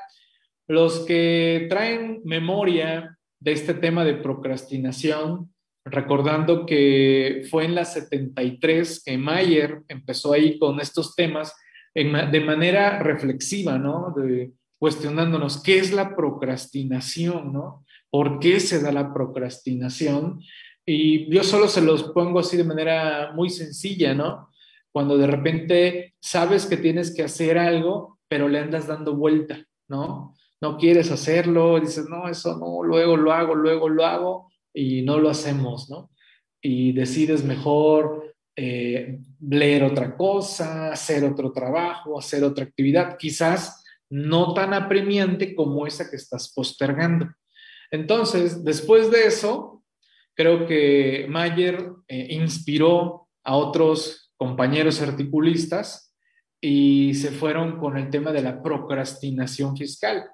Los 0.68 1.06
que 1.06 1.68
traen 1.70 2.22
memoria 2.26 3.18
de 3.40 3.54
este 3.54 3.74
tema 3.74 4.04
de 4.04 4.16
procrastinación, 4.16 5.54
recordando 5.86 6.66
que 6.66 7.44
fue 7.50 7.64
en 7.64 7.76
la 7.76 7.86
73 7.86 9.02
que 9.02 9.18
Mayer 9.18 9.84
empezó 9.88 10.34
ahí 10.34 10.60
con 10.60 10.82
estos 10.82 11.16
temas 11.16 11.56
de 11.96 12.42
manera 12.42 13.00
reflexiva, 13.00 13.80
¿no? 13.80 14.14
De, 14.16 14.52
cuestionándonos 14.80 15.62
qué 15.62 15.80
es 15.80 15.92
la 15.92 16.16
procrastinación, 16.16 17.54
¿no? 17.54 17.86
¿Por 18.10 18.40
qué 18.40 18.60
se 18.60 18.82
da 18.82 18.92
la 18.92 19.14
procrastinación? 19.14 20.42
Y 20.86 21.30
yo 21.34 21.44
solo 21.44 21.68
se 21.68 21.82
los 21.82 22.04
pongo 22.12 22.40
así 22.40 22.56
de 22.58 22.64
manera 22.64 23.32
muy 23.34 23.50
sencilla, 23.50 24.14
¿no? 24.14 24.50
Cuando 24.92 25.18
de 25.18 25.28
repente 25.28 26.16
sabes 26.20 26.66
que 26.66 26.78
tienes 26.78 27.14
que 27.14 27.24
hacer 27.24 27.58
algo, 27.58 28.20
pero 28.28 28.48
le 28.48 28.60
andas 28.60 28.88
dando 28.88 29.16
vuelta, 29.16 29.64
¿no? 29.88 30.34
No 30.62 30.78
quieres 30.78 31.12
hacerlo, 31.12 31.80
dices, 31.80 32.08
no, 32.10 32.28
eso 32.28 32.58
no, 32.58 32.84
luego 32.84 33.18
lo 33.18 33.32
hago, 33.32 33.54
luego 33.54 33.90
lo 33.90 34.06
hago 34.06 34.52
y 34.74 35.02
no 35.02 35.20
lo 35.20 35.30
hacemos, 35.30 35.90
¿no? 35.90 36.12
Y 36.62 36.94
decides 36.94 37.44
mejor 37.44 38.36
eh, 38.56 39.20
leer 39.40 39.84
otra 39.84 40.16
cosa, 40.16 40.92
hacer 40.92 41.24
otro 41.26 41.52
trabajo, 41.52 42.18
hacer 42.18 42.44
otra 42.44 42.64
actividad, 42.66 43.18
quizás 43.18 43.84
no 44.10 44.54
tan 44.54 44.74
apremiante 44.74 45.56
como 45.56 45.86
esa 45.88 46.10
que 46.10 46.16
estás 46.16 46.52
postergando. 46.54 47.28
Entonces, 47.92 48.64
después 48.64 49.12
de 49.12 49.26
eso, 49.26 49.84
creo 50.36 50.68
que 50.68 51.26
Mayer 51.30 51.92
eh, 52.08 52.28
inspiró 52.32 53.28
a 53.44 53.56
otros 53.56 54.32
compañeros 54.38 55.02
articulistas 55.02 56.14
y 56.62 57.14
se 57.16 57.32
fueron 57.32 57.80
con 57.80 57.98
el 57.98 58.10
tema 58.10 58.32
de 58.32 58.42
la 58.42 58.62
procrastinación 58.62 59.78
fiscal. 59.78 60.30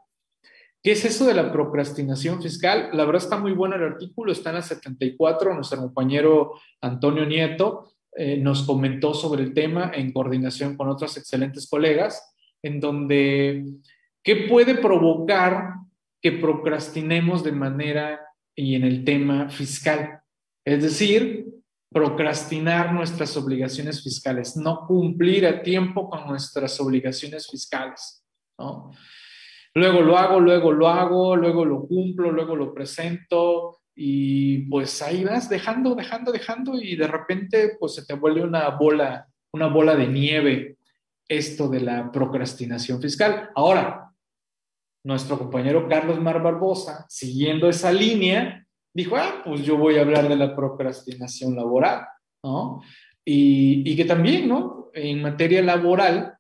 ¿Qué 0.82 0.92
es 0.92 1.06
eso 1.06 1.26
de 1.26 1.34
la 1.34 1.52
procrastinación 1.52 2.42
fiscal? 2.42 2.90
La 2.92 3.06
verdad 3.06 3.24
está 3.24 3.38
muy 3.38 3.54
bueno 3.54 3.76
el 3.76 3.84
artículo, 3.84 4.34
está 4.34 4.50
en 4.50 4.58
la 4.58 4.62
74, 4.62 5.54
nuestro 5.54 5.80
compañero 5.80 6.60
Antonio 6.82 7.26
Nieto 7.26 7.94
eh, 8.16 8.38
nos 8.38 8.64
comentó 8.64 9.14
sobre 9.14 9.44
el 9.44 9.54
tema 9.54 9.92
en 9.94 10.12
coordinación 10.12 10.76
con 10.76 10.90
otros 10.90 11.16
excelentes 11.18 11.70
colegas, 11.70 12.33
en 12.64 12.80
donde, 12.80 13.66
¿qué 14.24 14.48
puede 14.48 14.76
provocar 14.76 15.74
que 16.24 16.32
procrastinemos 16.32 17.44
de 17.44 17.52
manera 17.52 18.22
y 18.56 18.76
en 18.76 18.84
el 18.84 19.04
tema 19.04 19.50
fiscal. 19.50 20.22
Es 20.66 20.82
decir, 20.82 21.48
procrastinar 21.92 22.94
nuestras 22.94 23.36
obligaciones 23.36 24.02
fiscales, 24.02 24.56
no 24.56 24.86
cumplir 24.88 25.46
a 25.46 25.62
tiempo 25.62 26.10
con 26.10 26.26
nuestras 26.28 26.80
obligaciones 26.80 27.48
fiscales. 27.50 28.26
¿no? 28.58 28.92
Luego 29.76 30.02
lo 30.02 30.18
hago, 30.18 30.40
luego 30.40 30.72
lo 30.72 30.88
hago, 30.88 31.36
luego 31.36 31.66
lo 31.66 31.86
cumplo, 31.86 32.32
luego 32.32 32.56
lo 32.56 32.74
presento 32.74 33.80
y 33.96 34.60
pues 34.70 35.02
ahí 35.02 35.24
vas 35.24 35.50
dejando, 35.50 35.94
dejando, 35.94 36.32
dejando 36.32 36.82
y 36.82 36.96
de 36.96 37.08
repente 37.08 37.76
pues 37.80 37.96
se 37.96 38.06
te 38.06 38.14
vuelve 38.14 38.44
una 38.44 38.70
bola, 38.70 39.28
una 39.52 39.68
bola 39.68 39.96
de 39.96 40.08
nieve 40.08 40.78
esto 41.28 41.68
de 41.68 41.82
la 41.82 42.12
procrastinación 42.12 43.02
fiscal. 43.02 43.50
Ahora, 43.56 44.12
nuestro 45.06 45.38
compañero 45.38 45.88
Carlos 45.88 46.20
Mar 46.20 46.42
Barbosa, 46.42 47.06
siguiendo 47.10 47.70
esa 47.70 47.92
línea, 47.92 48.66
dijo, 48.94 49.16
ah, 49.18 49.42
pues 49.44 49.64
yo 49.64 49.78
voy 49.78 49.98
a 49.98 50.02
hablar 50.02 50.30
de 50.30 50.36
la 50.36 50.56
procrastinación 50.56 51.56
laboral, 51.56 52.06
¿no? 52.44 52.82
Y, 53.26 53.90
y 53.90 53.96
que 53.96 54.06
también, 54.06 54.48
¿no? 54.48 54.90
En 54.94 55.22
materia 55.22 55.62
laboral, 55.62 56.38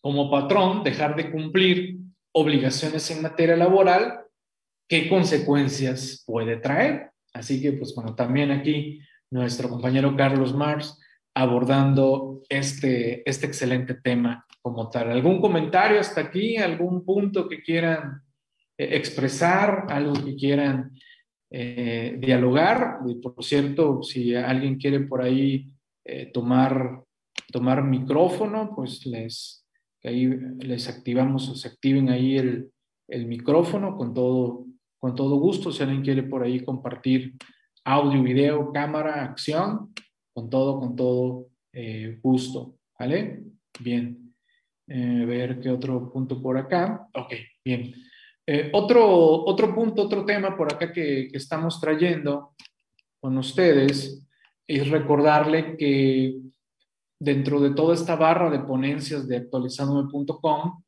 como 0.00 0.30
patrón, 0.30 0.82
dejar 0.82 1.16
de 1.16 1.30
cumplir 1.30 1.98
obligaciones 2.32 3.10
en 3.10 3.22
materia 3.22 3.56
laboral, 3.56 4.20
¿qué 4.88 5.08
consecuencias 5.08 6.22
puede 6.26 6.56
traer? 6.56 7.10
Así 7.32 7.60
que, 7.60 7.72
pues 7.72 7.94
bueno, 7.94 8.14
también 8.14 8.50
aquí 8.50 9.00
nuestro 9.30 9.68
compañero 9.68 10.16
Carlos 10.16 10.54
Mars 10.54 10.99
abordando 11.40 12.42
este, 12.48 13.28
este 13.28 13.46
excelente 13.46 13.94
tema 13.94 14.46
como 14.60 14.90
tal. 14.90 15.10
¿Algún 15.10 15.40
comentario 15.40 15.98
hasta 15.98 16.20
aquí? 16.20 16.58
¿Algún 16.58 17.04
punto 17.04 17.48
que 17.48 17.62
quieran 17.62 18.22
eh, 18.76 18.96
expresar? 18.96 19.86
¿Algo 19.88 20.12
que 20.12 20.36
quieran 20.36 20.92
eh, 21.50 22.16
dialogar? 22.18 22.98
por 23.22 23.42
cierto, 23.42 24.02
si 24.02 24.34
alguien 24.34 24.76
quiere 24.76 25.00
por 25.00 25.22
ahí 25.22 25.70
eh, 26.04 26.26
tomar, 26.26 27.04
tomar 27.50 27.84
micrófono, 27.84 28.74
pues 28.76 29.06
les, 29.06 29.66
ahí 30.04 30.26
les 30.58 30.88
activamos 30.88 31.48
o 31.48 31.54
se 31.54 31.68
activen 31.68 32.10
ahí 32.10 32.36
el, 32.36 32.70
el 33.08 33.26
micrófono 33.26 33.96
con 33.96 34.12
todo, 34.12 34.66
con 34.98 35.14
todo 35.14 35.36
gusto. 35.36 35.72
Si 35.72 35.82
alguien 35.82 36.02
quiere 36.02 36.22
por 36.22 36.42
ahí 36.42 36.60
compartir 36.60 37.34
audio, 37.82 38.22
video, 38.22 38.72
cámara, 38.72 39.24
acción, 39.24 39.94
con 40.32 40.50
todo, 40.50 40.78
con 40.78 40.96
todo 40.96 41.46
gusto. 42.22 42.76
¿Vale? 42.98 43.44
Bien. 43.78 44.34
Eh, 44.92 45.24
ver 45.24 45.60
qué 45.60 45.70
otro 45.70 46.10
punto 46.12 46.42
por 46.42 46.58
acá. 46.58 47.08
Ok, 47.14 47.32
bien. 47.64 47.94
Eh, 48.44 48.70
otro, 48.72 49.44
otro 49.44 49.72
punto, 49.72 50.02
otro 50.02 50.24
tema 50.24 50.56
por 50.56 50.72
acá 50.72 50.92
que, 50.92 51.28
que 51.30 51.38
estamos 51.38 51.80
trayendo 51.80 52.56
con 53.20 53.38
ustedes 53.38 54.26
es 54.66 54.88
recordarle 54.90 55.76
que 55.76 56.40
dentro 57.20 57.60
de 57.60 57.70
toda 57.70 57.94
esta 57.94 58.16
barra 58.16 58.50
de 58.50 58.58
ponencias 58.58 59.28
de 59.28 59.36
actualizandome.com 59.36 60.82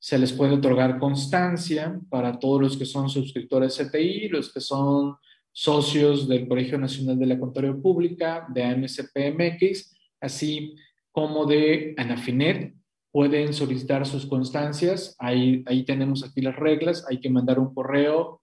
se 0.00 0.18
les 0.18 0.32
puede 0.32 0.54
otorgar 0.54 0.98
constancia 0.98 1.98
para 2.10 2.38
todos 2.38 2.60
los 2.60 2.76
que 2.76 2.84
son 2.84 3.08
suscriptores 3.08 3.78
CTI, 3.78 4.28
los 4.28 4.52
que 4.52 4.60
son 4.60 5.16
socios 5.54 6.28
del 6.28 6.48
Colegio 6.48 6.76
Nacional 6.78 7.16
de 7.16 7.26
la 7.26 7.38
Contaduría 7.38 7.80
Pública, 7.80 8.44
de 8.52 8.64
AMCPMX, 8.64 9.94
así 10.20 10.74
como 11.12 11.46
de 11.46 11.94
Anafinet, 11.96 12.74
pueden 13.12 13.54
solicitar 13.54 14.04
sus 14.04 14.26
constancias. 14.26 15.14
Ahí, 15.20 15.62
ahí 15.66 15.84
tenemos 15.84 16.24
aquí 16.24 16.40
las 16.40 16.56
reglas. 16.56 17.06
Hay 17.08 17.20
que 17.20 17.30
mandar 17.30 17.60
un 17.60 17.72
correo 17.72 18.42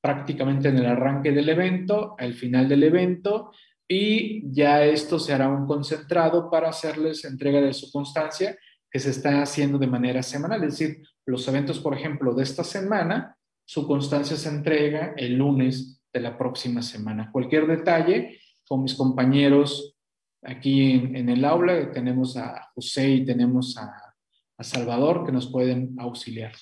prácticamente 0.00 0.68
en 0.68 0.78
el 0.78 0.86
arranque 0.86 1.30
del 1.30 1.48
evento, 1.48 2.16
al 2.18 2.34
final 2.34 2.68
del 2.68 2.82
evento, 2.82 3.52
y 3.86 4.50
ya 4.52 4.84
esto 4.84 5.20
se 5.20 5.32
hará 5.32 5.48
un 5.48 5.66
concentrado 5.66 6.50
para 6.50 6.70
hacerles 6.70 7.24
entrega 7.24 7.60
de 7.60 7.72
su 7.72 7.90
constancia 7.92 8.58
que 8.90 8.98
se 8.98 9.10
está 9.10 9.42
haciendo 9.42 9.78
de 9.78 9.86
manera 9.86 10.24
semanal. 10.24 10.64
Es 10.64 10.78
decir, 10.78 11.02
los 11.24 11.46
eventos, 11.46 11.78
por 11.78 11.94
ejemplo, 11.94 12.34
de 12.34 12.42
esta 12.42 12.64
semana, 12.64 13.36
su 13.64 13.86
constancia 13.86 14.36
se 14.36 14.48
entrega 14.48 15.14
el 15.16 15.36
lunes 15.36 15.97
de 16.12 16.20
la 16.20 16.36
próxima 16.36 16.82
semana. 16.82 17.30
Cualquier 17.32 17.66
detalle, 17.66 18.40
con 18.66 18.82
mis 18.82 18.94
compañeros 18.94 19.96
aquí 20.42 20.92
en, 20.92 21.28
el 21.28 21.44
aula, 21.44 21.90
tenemos 21.92 22.36
a 22.36 22.70
José 22.74 23.10
y 23.10 23.24
tenemos 23.24 23.76
a 23.76 24.64
Salvador 24.64 25.24
que 25.24 25.32
nos 25.32 25.50
pueden 25.50 25.94
auxiliar. 25.98 26.52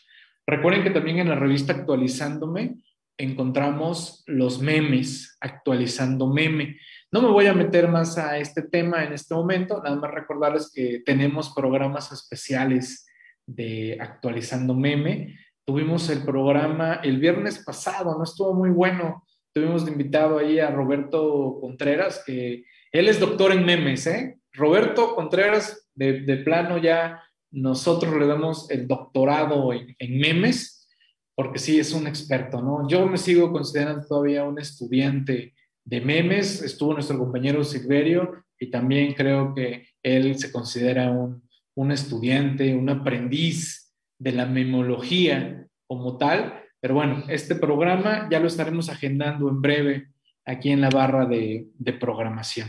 Recuerden 0.46 0.85
que 0.85 0.90
también 0.90 1.18
en 1.18 1.28
la 1.28 1.35
revista 1.35 1.72
Actualizándome 1.72 2.76
encontramos 3.18 4.22
los 4.26 4.61
memes, 4.61 5.37
actualizando 5.40 6.32
meme. 6.32 6.76
No 7.11 7.22
me 7.22 7.28
voy 7.28 7.46
a 7.46 7.54
meter 7.54 7.88
más 7.88 8.18
a 8.18 8.38
este 8.38 8.62
tema 8.62 9.04
en 9.04 9.12
este 9.12 9.35
momento, 9.35 9.82
nada 9.82 9.96
más 9.96 10.11
recordarles 10.11 10.70
que 10.72 11.02
tenemos 11.04 11.52
programas 11.54 12.12
especiales 12.12 13.06
de 13.46 13.96
actualizando 14.00 14.74
meme. 14.74 15.38
Tuvimos 15.64 16.11
el 16.11 16.22
programa 16.24 17.00
el 17.02 17.18
viernes 17.18 17.64
pasado, 17.64 18.16
no 18.16 18.24
estuvo 18.24 18.54
muy 18.54 18.70
bueno. 18.70 19.25
Tuvimos 19.57 19.87
de 19.87 19.92
invitado 19.92 20.37
ahí 20.37 20.59
a 20.59 20.71
Roberto 20.71 21.57
Contreras, 21.62 22.23
que 22.27 22.66
él 22.92 23.09
es 23.09 23.19
doctor 23.19 23.53
en 23.53 23.64
memes, 23.64 24.07
¿eh? 24.07 24.38
Roberto 24.53 25.14
Contreras, 25.14 25.88
de, 25.95 26.21
de 26.21 26.37
plano 26.37 26.77
ya 26.77 27.23
nosotros 27.51 28.14
le 28.19 28.27
damos 28.27 28.71
el 28.71 28.87
doctorado 28.87 29.73
en, 29.73 30.19
memes 30.19 30.87
porque 31.35 31.59
sí 31.59 31.81
es 31.81 31.95
un 31.95 32.07
experto, 32.07 32.61
¿no? 32.61 32.87
Yo 32.87 33.07
me 33.07 33.16
sigo 33.16 33.51
considerando 33.51 34.07
todavía 34.07 34.45
un 34.45 34.59
estudiante 34.59 35.55
de 35.87 36.01
memes, 36.03 36.61
estuvo 36.61 36.92
nuestro 36.92 37.19
compañero 37.19 37.64
Silverio 37.64 38.45
y 38.61 38.71
también 38.71 39.14
creo 39.14 39.55
que 39.55 39.87
él 40.03 40.38
se 40.38 40.53
considera 40.53 41.11
un, 41.11 41.49
un 41.75 41.92
estudiante, 41.92 42.75
un 42.75 42.90
aprendiz 42.90 43.90
de 44.19 44.33
la 44.33 44.45
memología 44.45 45.66
como 45.87 46.19
tal, 46.19 46.62
pero 46.87 46.94
bueno, 46.94 47.25
este 47.27 47.57
programa 47.57 48.29
ya 48.31 48.38
lo 48.38 48.46
estaremos 48.46 48.88
agendando 48.88 49.49
en 49.49 49.61
breve 49.61 50.07
aquí 50.44 50.70
en 50.70 50.81
la 50.81 50.88
barra 50.88 51.27
de, 51.27 51.66
de 51.77 51.92
programación. 51.94 52.68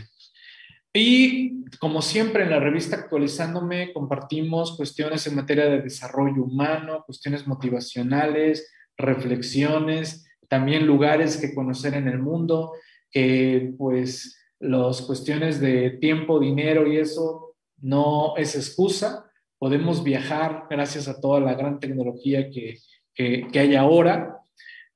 Y 0.92 1.64
como 1.78 2.02
siempre 2.02 2.42
en 2.42 2.50
la 2.50 2.58
revista 2.58 2.96
Actualizándome 2.96 3.92
compartimos 3.92 4.76
cuestiones 4.76 5.24
en 5.28 5.36
materia 5.36 5.66
de 5.66 5.82
desarrollo 5.82 6.42
humano, 6.42 7.04
cuestiones 7.06 7.46
motivacionales, 7.46 8.68
reflexiones, 8.96 10.26
también 10.48 10.84
lugares 10.84 11.36
que 11.36 11.54
conocer 11.54 11.94
en 11.94 12.08
el 12.08 12.18
mundo, 12.18 12.72
que 13.12 13.72
pues 13.78 14.36
las 14.58 15.00
cuestiones 15.02 15.60
de 15.60 15.90
tiempo, 15.90 16.40
dinero 16.40 16.92
y 16.92 16.96
eso 16.96 17.54
no 17.80 18.36
es 18.36 18.56
excusa. 18.56 19.30
Podemos 19.60 20.02
viajar 20.02 20.64
gracias 20.68 21.06
a 21.06 21.20
toda 21.20 21.38
la 21.38 21.54
gran 21.54 21.78
tecnología 21.78 22.50
que, 22.50 22.78
que, 23.18 23.58
hay 23.58 23.74
ahora. 23.74 24.40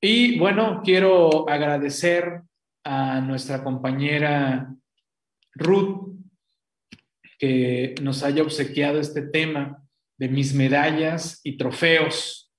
Y 0.00 0.38
bueno, 0.38 0.82
quiero 0.84 1.48
agradecer 1.48 2.42
a 2.84 3.20
nuestra 3.20 3.64
compañera 3.64 4.74
Ruth 5.54 6.08
que 7.38 7.96
nos 8.00 8.22
haya 8.22 8.42
obsequiado 8.42 9.00
este 9.00 9.22
tema 9.22 9.82
de 10.18 10.28
mis 10.28 10.54
medallas 10.54 11.40
y 11.42 11.56
trofeos. 11.56 12.52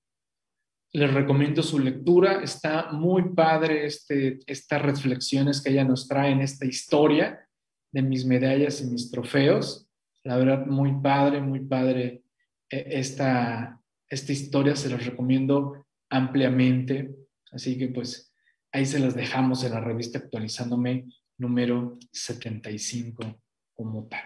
Les 0.92 1.12
recomiendo 1.12 1.62
su 1.62 1.78
lectura. 1.78 2.42
Está 2.42 2.92
muy 2.92 3.34
padre 3.34 3.86
este, 3.86 4.40
estas 4.46 4.82
reflexiones 4.82 5.62
que 5.62 5.70
ella 5.70 5.84
nos 5.84 6.06
trae 6.06 6.30
en 6.30 6.42
esta 6.42 6.66
historia 6.66 7.48
de 7.90 8.02
mis 8.02 8.26
medallas 8.26 8.82
y 8.82 8.86
mis 8.86 9.10
trofeos. 9.10 9.88
La 10.24 10.36
verdad, 10.36 10.66
muy 10.66 10.92
padre, 11.00 11.40
muy 11.40 11.60
padre 11.60 12.22
eh, 12.70 12.84
esta, 12.90 13.80
esta 14.14 14.32
historia. 14.32 14.76
Se 14.76 14.88
las 14.88 15.04
recomiendo 15.04 15.84
ampliamente. 16.08 17.14
Así 17.52 17.78
que 17.78 17.88
pues 17.88 18.32
ahí 18.72 18.86
se 18.86 18.98
las 18.98 19.14
dejamos 19.14 19.62
en 19.64 19.72
la 19.72 19.80
revista 19.80 20.18
actualizándome 20.18 21.06
número 21.38 21.98
75 22.12 23.40
como 23.74 24.06
tal. 24.08 24.22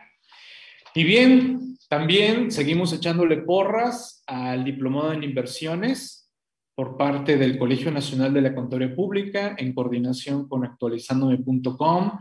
Y 0.94 1.05
bien, 1.05 1.77
también 1.88 2.51
seguimos 2.51 2.92
echándole 2.92 3.38
porras 3.38 4.22
al 4.27 4.64
diplomado 4.64 5.12
en 5.12 5.22
inversiones 5.22 6.31
por 6.74 6.96
parte 6.96 7.37
del 7.37 7.59
Colegio 7.59 7.90
Nacional 7.90 8.33
de 8.33 8.40
la 8.40 8.55
Contaduría 8.55 8.94
Pública 8.94 9.55
en 9.59 9.74
coordinación 9.74 10.48
con 10.48 10.64
actualizandome.com. 10.64 12.18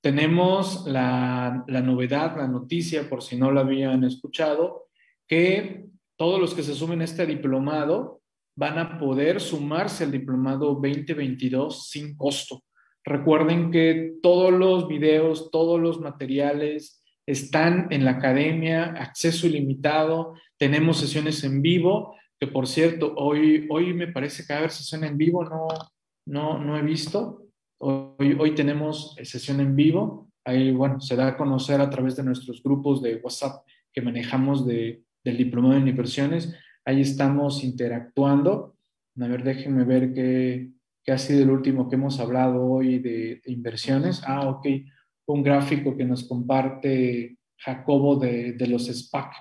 Tenemos 0.00 0.86
la, 0.86 1.64
la 1.66 1.80
novedad, 1.80 2.36
la 2.36 2.48
noticia, 2.48 3.08
por 3.08 3.22
si 3.22 3.36
no 3.36 3.50
lo 3.50 3.60
habían 3.60 4.04
escuchado, 4.04 4.88
que 5.26 5.86
todos 6.18 6.40
los 6.40 6.52
que 6.52 6.64
se 6.64 6.74
sumen 6.74 7.00
a 7.00 7.04
este 7.04 7.24
diplomado 7.24 8.20
van 8.56 8.76
a 8.78 8.98
poder 8.98 9.40
sumarse 9.40 10.02
al 10.02 10.10
diplomado 10.10 10.74
2022 10.74 11.88
sin 11.88 12.16
costo. 12.16 12.64
Recuerden 13.04 13.70
que 13.70 14.14
todos 14.20 14.52
los 14.52 14.88
videos, 14.88 15.50
todos 15.52 15.80
los 15.80 16.00
materiales 16.00 17.00
están 17.24 17.86
en 17.90 18.04
la 18.04 18.12
academia, 18.12 18.86
acceso 18.98 19.46
ilimitado, 19.46 20.34
tenemos 20.58 20.98
sesiones 20.98 21.44
en 21.44 21.62
vivo, 21.62 22.16
que 22.40 22.48
por 22.48 22.66
cierto, 22.66 23.14
hoy, 23.16 23.68
hoy 23.70 23.94
me 23.94 24.08
parece 24.08 24.44
que 24.44 24.52
va 24.52 24.56
a 24.56 24.58
haber 24.60 24.72
sesión 24.72 25.04
en 25.04 25.16
vivo, 25.16 25.44
no, 25.44 25.68
no, 26.26 26.58
no 26.58 26.76
he 26.76 26.82
visto. 26.82 27.44
Hoy, 27.80 28.36
hoy 28.40 28.56
tenemos 28.56 29.14
sesión 29.22 29.60
en 29.60 29.76
vivo, 29.76 30.32
ahí, 30.44 30.72
bueno, 30.72 31.00
se 31.00 31.14
da 31.14 31.28
a 31.28 31.36
conocer 31.36 31.80
a 31.80 31.88
través 31.88 32.16
de 32.16 32.24
nuestros 32.24 32.60
grupos 32.60 33.00
de 33.02 33.16
WhatsApp 33.16 33.64
que 33.92 34.02
manejamos 34.02 34.66
de, 34.66 35.04
del 35.28 35.36
diplomado 35.36 35.76
en 35.76 35.88
inversiones. 35.88 36.54
Ahí 36.84 37.02
estamos 37.02 37.62
interactuando. 37.62 38.76
A 39.20 39.26
ver, 39.26 39.44
déjenme 39.44 39.84
ver 39.84 40.14
qué, 40.14 40.70
que 41.04 41.12
ha 41.12 41.18
sido 41.18 41.42
el 41.42 41.50
último 41.50 41.88
que 41.88 41.96
hemos 41.96 42.18
hablado 42.18 42.64
hoy 42.64 42.98
de, 42.98 43.40
inversiones. 43.46 44.22
Ah, 44.26 44.48
ok, 44.48 44.66
un 45.26 45.42
gráfico 45.42 45.96
que 45.96 46.04
nos 46.04 46.26
comparte 46.26 47.36
Jacobo 47.58 48.16
de, 48.16 48.52
de 48.52 48.66
los 48.66 48.86
SPAC 48.86 49.34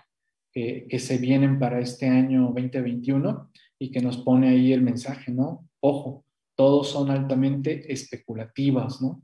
que, 0.51 0.87
que, 0.89 0.99
se 0.99 1.17
vienen 1.17 1.59
para 1.59 1.79
este 1.79 2.07
año 2.07 2.51
2021 2.53 3.51
y 3.79 3.91
que 3.91 4.01
nos 4.01 4.17
pone 4.17 4.49
ahí 4.49 4.73
el 4.73 4.81
mensaje, 4.81 5.31
¿no? 5.31 5.69
Ojo, 5.79 6.25
todos 6.55 6.89
son 6.89 7.11
altamente 7.11 7.91
especulativas, 7.93 9.01
¿no? 9.01 9.21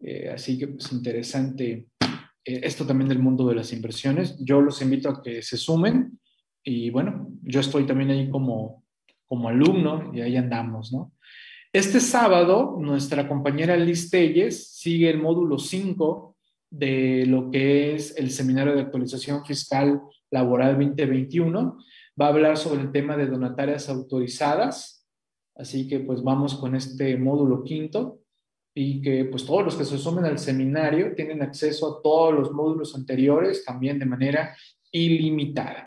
Eh, 0.00 0.30
así 0.32 0.58
que 0.58 0.68
pues 0.68 0.92
interesante 0.92 1.88
esto 2.56 2.86
también 2.86 3.08
del 3.08 3.18
mundo 3.18 3.46
de 3.46 3.54
las 3.54 3.72
inversiones. 3.72 4.36
Yo 4.38 4.60
los 4.60 4.80
invito 4.82 5.08
a 5.08 5.22
que 5.22 5.42
se 5.42 5.56
sumen 5.56 6.18
y 6.62 6.90
bueno, 6.90 7.28
yo 7.42 7.60
estoy 7.60 7.84
también 7.84 8.10
ahí 8.10 8.28
como, 8.28 8.84
como 9.26 9.48
alumno 9.48 10.10
y 10.14 10.20
ahí 10.20 10.36
andamos, 10.36 10.92
¿no? 10.92 11.12
Este 11.72 12.00
sábado, 12.00 12.76
nuestra 12.80 13.28
compañera 13.28 13.76
Liz 13.76 14.10
Telles 14.10 14.72
sigue 14.72 15.10
el 15.10 15.20
módulo 15.20 15.58
5 15.58 16.36
de 16.70 17.26
lo 17.26 17.50
que 17.50 17.94
es 17.94 18.16
el 18.16 18.30
Seminario 18.30 18.74
de 18.74 18.80
Actualización 18.80 19.44
Fiscal 19.44 20.00
Laboral 20.30 20.78
2021. 20.78 21.78
Va 22.20 22.26
a 22.26 22.28
hablar 22.30 22.56
sobre 22.56 22.80
el 22.80 22.90
tema 22.90 23.16
de 23.16 23.26
donatarias 23.26 23.88
autorizadas. 23.88 25.06
Así 25.54 25.86
que 25.88 26.00
pues 26.00 26.22
vamos 26.22 26.54
con 26.54 26.74
este 26.74 27.16
módulo 27.18 27.62
quinto 27.62 28.20
y 28.80 29.02
que 29.02 29.24
pues 29.24 29.44
todos 29.44 29.64
los 29.64 29.74
que 29.74 29.84
se 29.84 29.98
sumen 29.98 30.24
al 30.24 30.38
seminario 30.38 31.12
tienen 31.12 31.42
acceso 31.42 31.98
a 31.98 32.00
todos 32.00 32.32
los 32.32 32.52
módulos 32.52 32.94
anteriores 32.94 33.64
también 33.64 33.98
de 33.98 34.06
manera 34.06 34.56
ilimitada. 34.92 35.82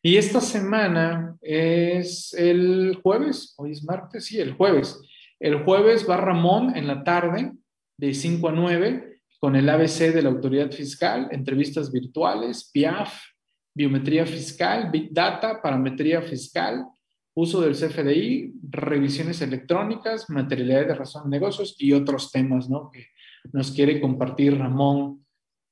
Y 0.00 0.16
esta 0.16 0.40
semana 0.40 1.36
es 1.40 2.32
el 2.34 3.00
jueves, 3.02 3.54
hoy 3.56 3.72
es 3.72 3.82
martes, 3.82 4.26
sí, 4.26 4.38
el 4.38 4.52
jueves. 4.52 5.00
El 5.40 5.64
jueves 5.64 6.08
va 6.08 6.18
Ramón 6.18 6.76
en 6.76 6.86
la 6.86 7.02
tarde, 7.02 7.50
de 7.96 8.14
5 8.14 8.48
a 8.48 8.52
9, 8.52 9.22
con 9.40 9.56
el 9.56 9.68
ABC 9.68 10.14
de 10.14 10.22
la 10.22 10.28
autoridad 10.28 10.70
fiscal, 10.70 11.26
entrevistas 11.32 11.90
virtuales, 11.90 12.70
PIAF, 12.72 13.12
biometría 13.74 14.24
fiscal, 14.24 14.88
Big 14.92 15.12
Data, 15.12 15.60
parametría 15.60 16.22
fiscal, 16.22 16.84
uso 17.34 17.60
del 17.60 17.74
CFDI, 17.74 18.54
revisiones 18.70 19.40
electrónicas, 19.40 20.28
materialidad 20.30 20.86
de 20.86 20.94
razón 20.94 21.24
de 21.24 21.38
negocios 21.38 21.76
y 21.78 21.92
otros 21.92 22.30
temas 22.32 22.68
¿no? 22.68 22.90
que 22.90 23.06
nos 23.52 23.70
quiere 23.70 24.00
compartir 24.00 24.58
Ramón 24.58 25.24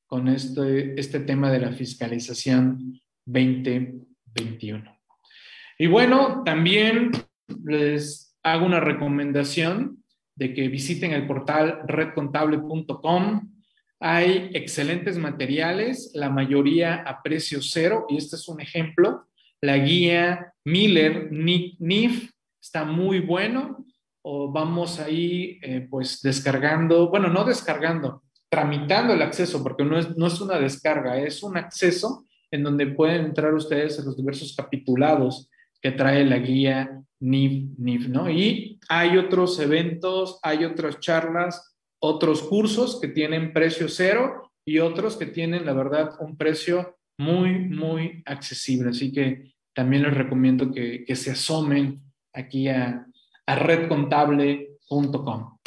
con 0.06 0.28
este, 0.28 0.98
este 0.98 1.20
tema 1.20 1.50
de 1.52 1.60
la 1.60 1.72
fiscalización 1.72 3.00
2021. 3.26 4.98
Y 5.78 5.86
bueno, 5.86 6.42
también 6.44 7.10
les 7.64 8.36
hago 8.42 8.66
una 8.66 8.80
recomendación 8.80 10.02
de 10.34 10.54
que 10.54 10.68
visiten 10.68 11.12
el 11.12 11.26
portal 11.26 11.80
redcontable.com. 11.86 13.52
Hay 14.00 14.50
excelentes 14.54 15.18
materiales, 15.18 16.12
la 16.14 16.30
mayoría 16.30 16.94
a 16.94 17.22
precio 17.22 17.60
cero, 17.60 18.06
y 18.08 18.16
este 18.16 18.36
es 18.36 18.48
un 18.48 18.60
ejemplo. 18.60 19.26
La 19.60 19.76
guía 19.78 20.54
Miller 20.68 21.30
NIF 21.32 22.30
está 22.60 22.84
muy 22.84 23.20
bueno. 23.20 23.84
O 24.22 24.52
vamos 24.52 24.98
ahí, 24.98 25.58
eh, 25.62 25.86
pues, 25.88 26.20
descargando, 26.20 27.08
bueno, 27.08 27.28
no 27.28 27.44
descargando, 27.44 28.24
tramitando 28.50 29.14
el 29.14 29.22
acceso, 29.22 29.62
porque 29.62 29.84
no 29.84 29.98
es, 29.98 30.16
no 30.16 30.26
es 30.26 30.40
una 30.40 30.58
descarga, 30.58 31.18
es 31.18 31.42
un 31.42 31.56
acceso 31.56 32.26
en 32.50 32.62
donde 32.62 32.88
pueden 32.88 33.26
entrar 33.26 33.54
ustedes 33.54 33.98
a 33.98 34.04
los 34.04 34.16
diversos 34.16 34.54
capitulados 34.54 35.48
que 35.80 35.92
trae 35.92 36.24
la 36.26 36.38
guía 36.38 37.00
NIF, 37.20 37.78
NIF, 37.78 38.08
¿no? 38.08 38.28
Y 38.28 38.78
hay 38.88 39.16
otros 39.16 39.58
eventos, 39.60 40.38
hay 40.42 40.64
otras 40.64 40.98
charlas, 41.00 41.76
otros 42.00 42.42
cursos 42.42 43.00
que 43.00 43.08
tienen 43.08 43.52
precio 43.52 43.88
cero 43.88 44.50
y 44.66 44.80
otros 44.80 45.16
que 45.16 45.26
tienen, 45.26 45.64
la 45.64 45.72
verdad, 45.72 46.10
un 46.20 46.36
precio 46.36 46.98
muy, 47.18 47.58
muy 47.58 48.22
accesible. 48.26 48.90
Así 48.90 49.12
que 49.12 49.54
también 49.78 50.02
les 50.02 50.14
recomiendo 50.14 50.72
que, 50.72 51.04
que 51.04 51.14
se 51.14 51.30
asomen 51.30 52.02
aquí 52.32 52.66
a, 52.66 53.06
a 53.46 53.54
redcontable.com. 53.54 55.58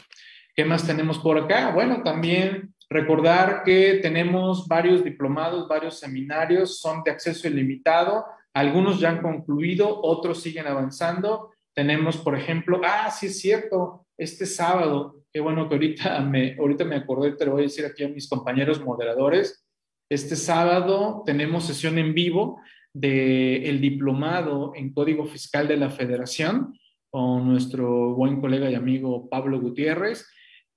¿Qué 0.54 0.66
más 0.66 0.86
tenemos 0.86 1.18
por 1.20 1.38
acá? 1.38 1.72
Bueno, 1.72 2.04
también 2.04 2.76
recordar 2.90 3.64
que 3.64 4.00
tenemos 4.02 4.68
varios 4.68 5.06
diplomados, 5.06 5.70
varios 5.70 5.98
seminarios, 5.98 6.82
son 6.82 7.04
de 7.04 7.12
acceso 7.12 7.48
ilimitado 7.48 8.26
algunos 8.54 9.00
ya 9.00 9.10
han 9.10 9.22
concluido, 9.22 10.02
otros 10.02 10.42
siguen 10.42 10.68
avanzando. 10.68 11.52
Tenemos, 11.74 12.18
por 12.18 12.38
ejemplo, 12.38 12.82
ah, 12.84 13.10
sí 13.10 13.28
es 13.28 13.40
cierto, 13.40 14.06
este 14.18 14.46
sábado, 14.46 15.24
qué 15.32 15.40
bueno 15.40 15.70
que 15.70 15.76
ahorita 15.76 16.20
me, 16.22 16.56
ahorita 16.60 16.84
me 16.84 16.98
acordé, 16.98 17.34
te 17.34 17.46
lo 17.46 17.54
voy 17.54 17.62
a 17.62 17.64
decir 17.64 17.86
aquí 17.86 18.04
a 18.04 18.10
mis 18.10 18.28
compañeros 18.28 18.84
moderadores. 18.84 19.66
Este 20.10 20.36
sábado 20.36 21.24
tenemos 21.26 21.66
sesión 21.66 21.98
en 21.98 22.14
vivo 22.14 22.60
del 22.94 23.80
diplomado 23.80 24.74
en 24.76 24.94
Código 24.94 25.26
Fiscal 25.26 25.68
de 25.68 25.78
la 25.78 25.90
Federación 25.90 26.74
con 27.10 27.48
nuestro 27.48 28.16
buen 28.16 28.40
colega 28.40 28.70
y 28.72 28.76
amigo 28.76 29.30
Pablo 29.30 29.60
Gutiérrez. 29.60 30.26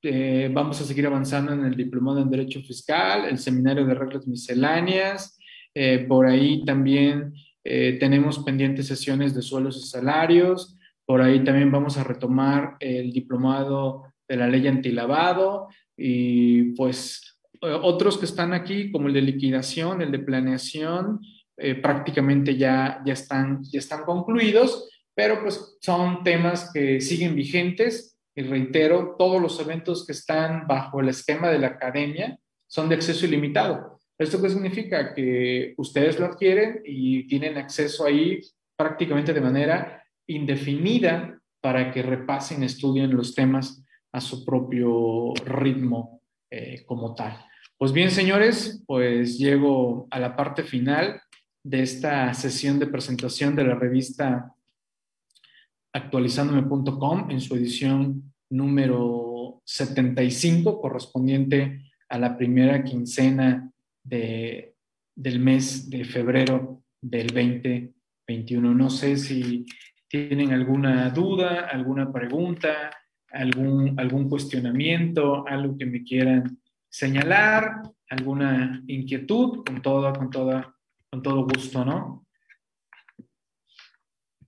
Eh, 0.02 0.50
vamos 0.52 0.80
a 0.80 0.84
seguir 0.84 1.06
avanzando 1.06 1.52
en 1.52 1.64
el 1.64 1.76
diplomado 1.76 2.20
en 2.20 2.30
Derecho 2.30 2.60
Fiscal, 2.60 3.24
el 3.24 3.38
seminario 3.38 3.86
de 3.86 3.94
reglas 3.94 4.26
misceláneas. 4.26 5.38
Eh, 5.74 6.04
por 6.08 6.26
ahí 6.26 6.64
también 6.64 7.32
eh, 7.64 7.96
tenemos 7.98 8.40
pendientes 8.40 8.88
sesiones 8.88 9.34
de 9.34 9.42
suelos 9.42 9.76
y 9.78 9.88
salarios. 9.88 10.76
Por 11.06 11.22
ahí 11.22 11.42
también 11.44 11.70
vamos 11.70 11.96
a 11.96 12.04
retomar 12.04 12.76
el 12.80 13.12
diplomado 13.12 14.12
de 14.28 14.36
la 14.36 14.48
ley 14.48 14.66
antilavado 14.66 15.68
y 15.96 16.72
pues 16.74 17.38
otros 17.60 18.18
que 18.18 18.26
están 18.26 18.52
aquí, 18.52 18.90
como 18.90 19.08
el 19.08 19.14
de 19.14 19.22
liquidación, 19.22 20.02
el 20.02 20.10
de 20.12 20.18
planeación, 20.18 21.20
eh, 21.56 21.74
prácticamente 21.76 22.56
ya, 22.56 23.02
ya, 23.04 23.12
están, 23.12 23.62
ya 23.62 23.78
están 23.78 24.04
concluidos, 24.04 24.88
pero 25.14 25.40
pues 25.42 25.76
son 25.80 26.24
temas 26.24 26.70
que 26.72 27.00
siguen 27.00 27.34
vigentes 27.34 28.14
y 28.34 28.42
reitero, 28.42 29.14
todos 29.16 29.40
los 29.40 29.60
eventos 29.60 30.04
que 30.04 30.12
están 30.12 30.66
bajo 30.66 31.00
el 31.00 31.08
esquema 31.08 31.50
de 31.50 31.60
la 31.60 31.68
academia 31.68 32.38
son 32.66 32.88
de 32.88 32.96
acceso 32.96 33.26
ilimitado. 33.26 34.00
¿Esto 34.18 34.42
qué 34.42 34.48
significa? 34.48 35.14
Que 35.14 35.74
ustedes 35.76 36.18
lo 36.18 36.26
adquieren 36.26 36.80
y 36.84 37.26
tienen 37.28 37.56
acceso 37.56 38.04
ahí 38.04 38.40
prácticamente 38.76 39.32
de 39.32 39.40
manera 39.40 40.02
indefinida 40.26 41.38
para 41.60 41.92
que 41.92 42.02
repasen, 42.02 42.62
estudien 42.64 43.14
los 43.14 43.34
temas 43.34 43.84
a 44.12 44.20
su 44.20 44.44
propio 44.44 45.32
ritmo 45.44 46.20
eh, 46.50 46.84
como 46.86 47.14
tal. 47.14 47.38
Pues 47.78 47.92
bien, 47.92 48.10
señores, 48.10 48.82
pues 48.86 49.38
llego 49.38 50.06
a 50.10 50.18
la 50.18 50.36
parte 50.36 50.62
final 50.62 51.20
de 51.64 51.82
esta 51.82 52.32
sesión 52.34 52.78
de 52.78 52.86
presentación 52.86 53.56
de 53.56 53.64
la 53.64 53.74
revista 53.74 54.54
actualizándome.com 55.92 57.30
en 57.30 57.40
su 57.40 57.54
edición 57.54 58.34
número 58.50 59.62
75, 59.64 60.80
correspondiente 60.80 61.90
a 62.08 62.18
la 62.18 62.36
primera 62.36 62.84
quincena 62.84 63.70
de, 64.02 64.74
del 65.16 65.40
mes 65.40 65.88
de 65.88 66.04
febrero 66.04 66.82
del 67.00 67.28
2021. 67.28 68.74
No 68.74 68.90
sé 68.90 69.16
si 69.16 69.64
tienen 70.08 70.52
alguna 70.52 71.08
duda, 71.10 71.66
alguna 71.66 72.12
pregunta, 72.12 72.90
algún, 73.30 73.98
algún 73.98 74.28
cuestionamiento, 74.28 75.46
algo 75.46 75.78
que 75.78 75.86
me 75.86 76.04
quieran 76.04 76.58
señalar, 76.90 77.82
alguna 78.10 78.82
inquietud, 78.86 79.64
con 79.64 79.80
toda, 79.80 80.12
con 80.12 80.30
toda 80.30 80.73
con 81.14 81.22
todo 81.22 81.44
gusto, 81.44 81.84
¿no? 81.84 82.26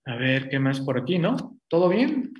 A 0.04 0.16
ver, 0.16 0.48
¿qué 0.48 0.58
más 0.58 0.80
por 0.80 0.98
aquí, 0.98 1.16
no? 1.16 1.60
¿Todo 1.68 1.88
bien? 1.88 2.34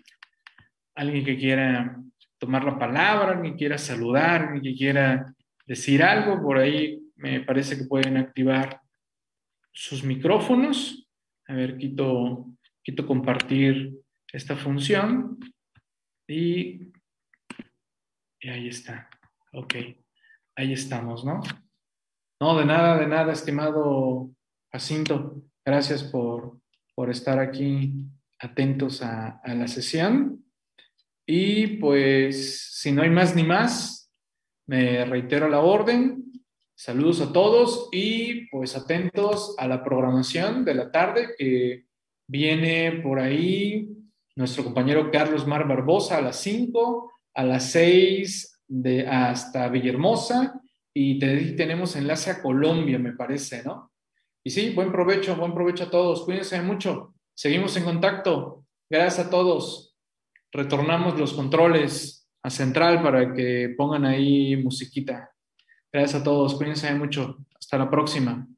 ¿Alguien 0.96 1.24
que 1.24 1.38
quiera 1.38 1.96
tomar 2.36 2.64
la 2.64 2.76
palabra, 2.76 3.34
alguien 3.34 3.52
que 3.52 3.58
quiera 3.58 3.78
saludar, 3.78 4.42
alguien 4.42 4.64
que 4.64 4.76
quiera 4.76 5.32
decir 5.64 6.02
algo? 6.02 6.42
Por 6.42 6.58
ahí 6.58 6.98
me 7.14 7.38
parece 7.42 7.78
que 7.78 7.84
pueden 7.84 8.16
activar 8.16 8.80
sus 9.70 10.02
micrófonos. 10.02 11.08
A 11.46 11.54
ver, 11.54 11.78
quito, 11.78 12.48
quito 12.82 13.06
compartir 13.06 13.94
esta 14.32 14.56
función 14.56 15.38
y, 16.26 16.90
y 18.40 18.48
ahí 18.48 18.66
está. 18.66 19.08
Ok, 19.52 19.76
ahí 20.56 20.72
estamos, 20.72 21.24
¿no? 21.24 21.40
No, 22.38 22.58
de 22.58 22.66
nada, 22.66 22.98
de 22.98 23.06
nada, 23.06 23.32
estimado 23.32 24.30
Jacinto. 24.70 25.42
Gracias 25.64 26.04
por, 26.04 26.60
estar 27.08 27.38
aquí 27.38 27.94
atentos 28.38 29.00
a, 29.02 29.40
la 29.46 29.66
sesión. 29.68 30.44
Y 31.26 31.78
pues, 31.78 32.74
si 32.74 32.92
no 32.92 33.00
hay 33.00 33.08
más 33.08 33.34
ni 33.34 33.42
más, 33.42 34.12
me 34.66 35.06
reitero 35.06 35.48
la 35.48 35.60
orden. 35.60 36.24
Saludos 36.74 37.22
a 37.22 37.32
todos 37.32 37.88
y 37.90 38.48
pues 38.50 38.76
atentos 38.76 39.54
a 39.56 39.66
la 39.66 39.82
programación 39.82 40.62
de 40.62 40.74
la 40.74 40.92
tarde 40.92 41.30
que 41.38 41.86
viene 42.28 43.00
por 43.02 43.18
ahí 43.18 43.88
nuestro 44.34 44.62
compañero 44.62 45.10
Carlos 45.10 45.46
Mar 45.46 45.66
Barbosa 45.66 46.18
a 46.18 46.20
las 46.20 46.38
5, 46.40 47.10
a 47.32 47.44
las 47.44 47.70
6 47.70 48.60
de, 48.68 49.06
hasta 49.06 49.70
Villahermosa 49.70 50.60
y 50.98 51.18
tenemos 51.18 51.94
enlace 51.94 52.30
a 52.30 52.40
Colombia, 52.40 52.98
me 52.98 53.12
parece, 53.12 53.62
¿no? 53.62 53.92
Y 54.42 54.48
sí, 54.48 54.70
buen 54.70 54.90
provecho, 54.90 55.36
buen 55.36 55.52
provecho 55.52 55.84
a 55.84 55.90
todos. 55.90 56.24
Cuídense 56.24 56.62
mucho. 56.62 57.14
Seguimos 57.34 57.76
en 57.76 57.84
contacto. 57.84 58.64
Gracias 58.88 59.26
a 59.26 59.28
todos. 59.28 59.94
Retornamos 60.50 61.18
los 61.18 61.34
controles 61.34 62.26
a 62.42 62.48
Central 62.48 63.02
para 63.02 63.34
que 63.34 63.74
pongan 63.76 64.06
ahí 64.06 64.56
musiquita. 64.56 65.30
Gracias 65.92 66.22
a 66.22 66.24
todos. 66.24 66.54
Cuídense 66.54 66.94
mucho. 66.94 67.44
Hasta 67.58 67.76
la 67.76 67.90
próxima. 67.90 68.48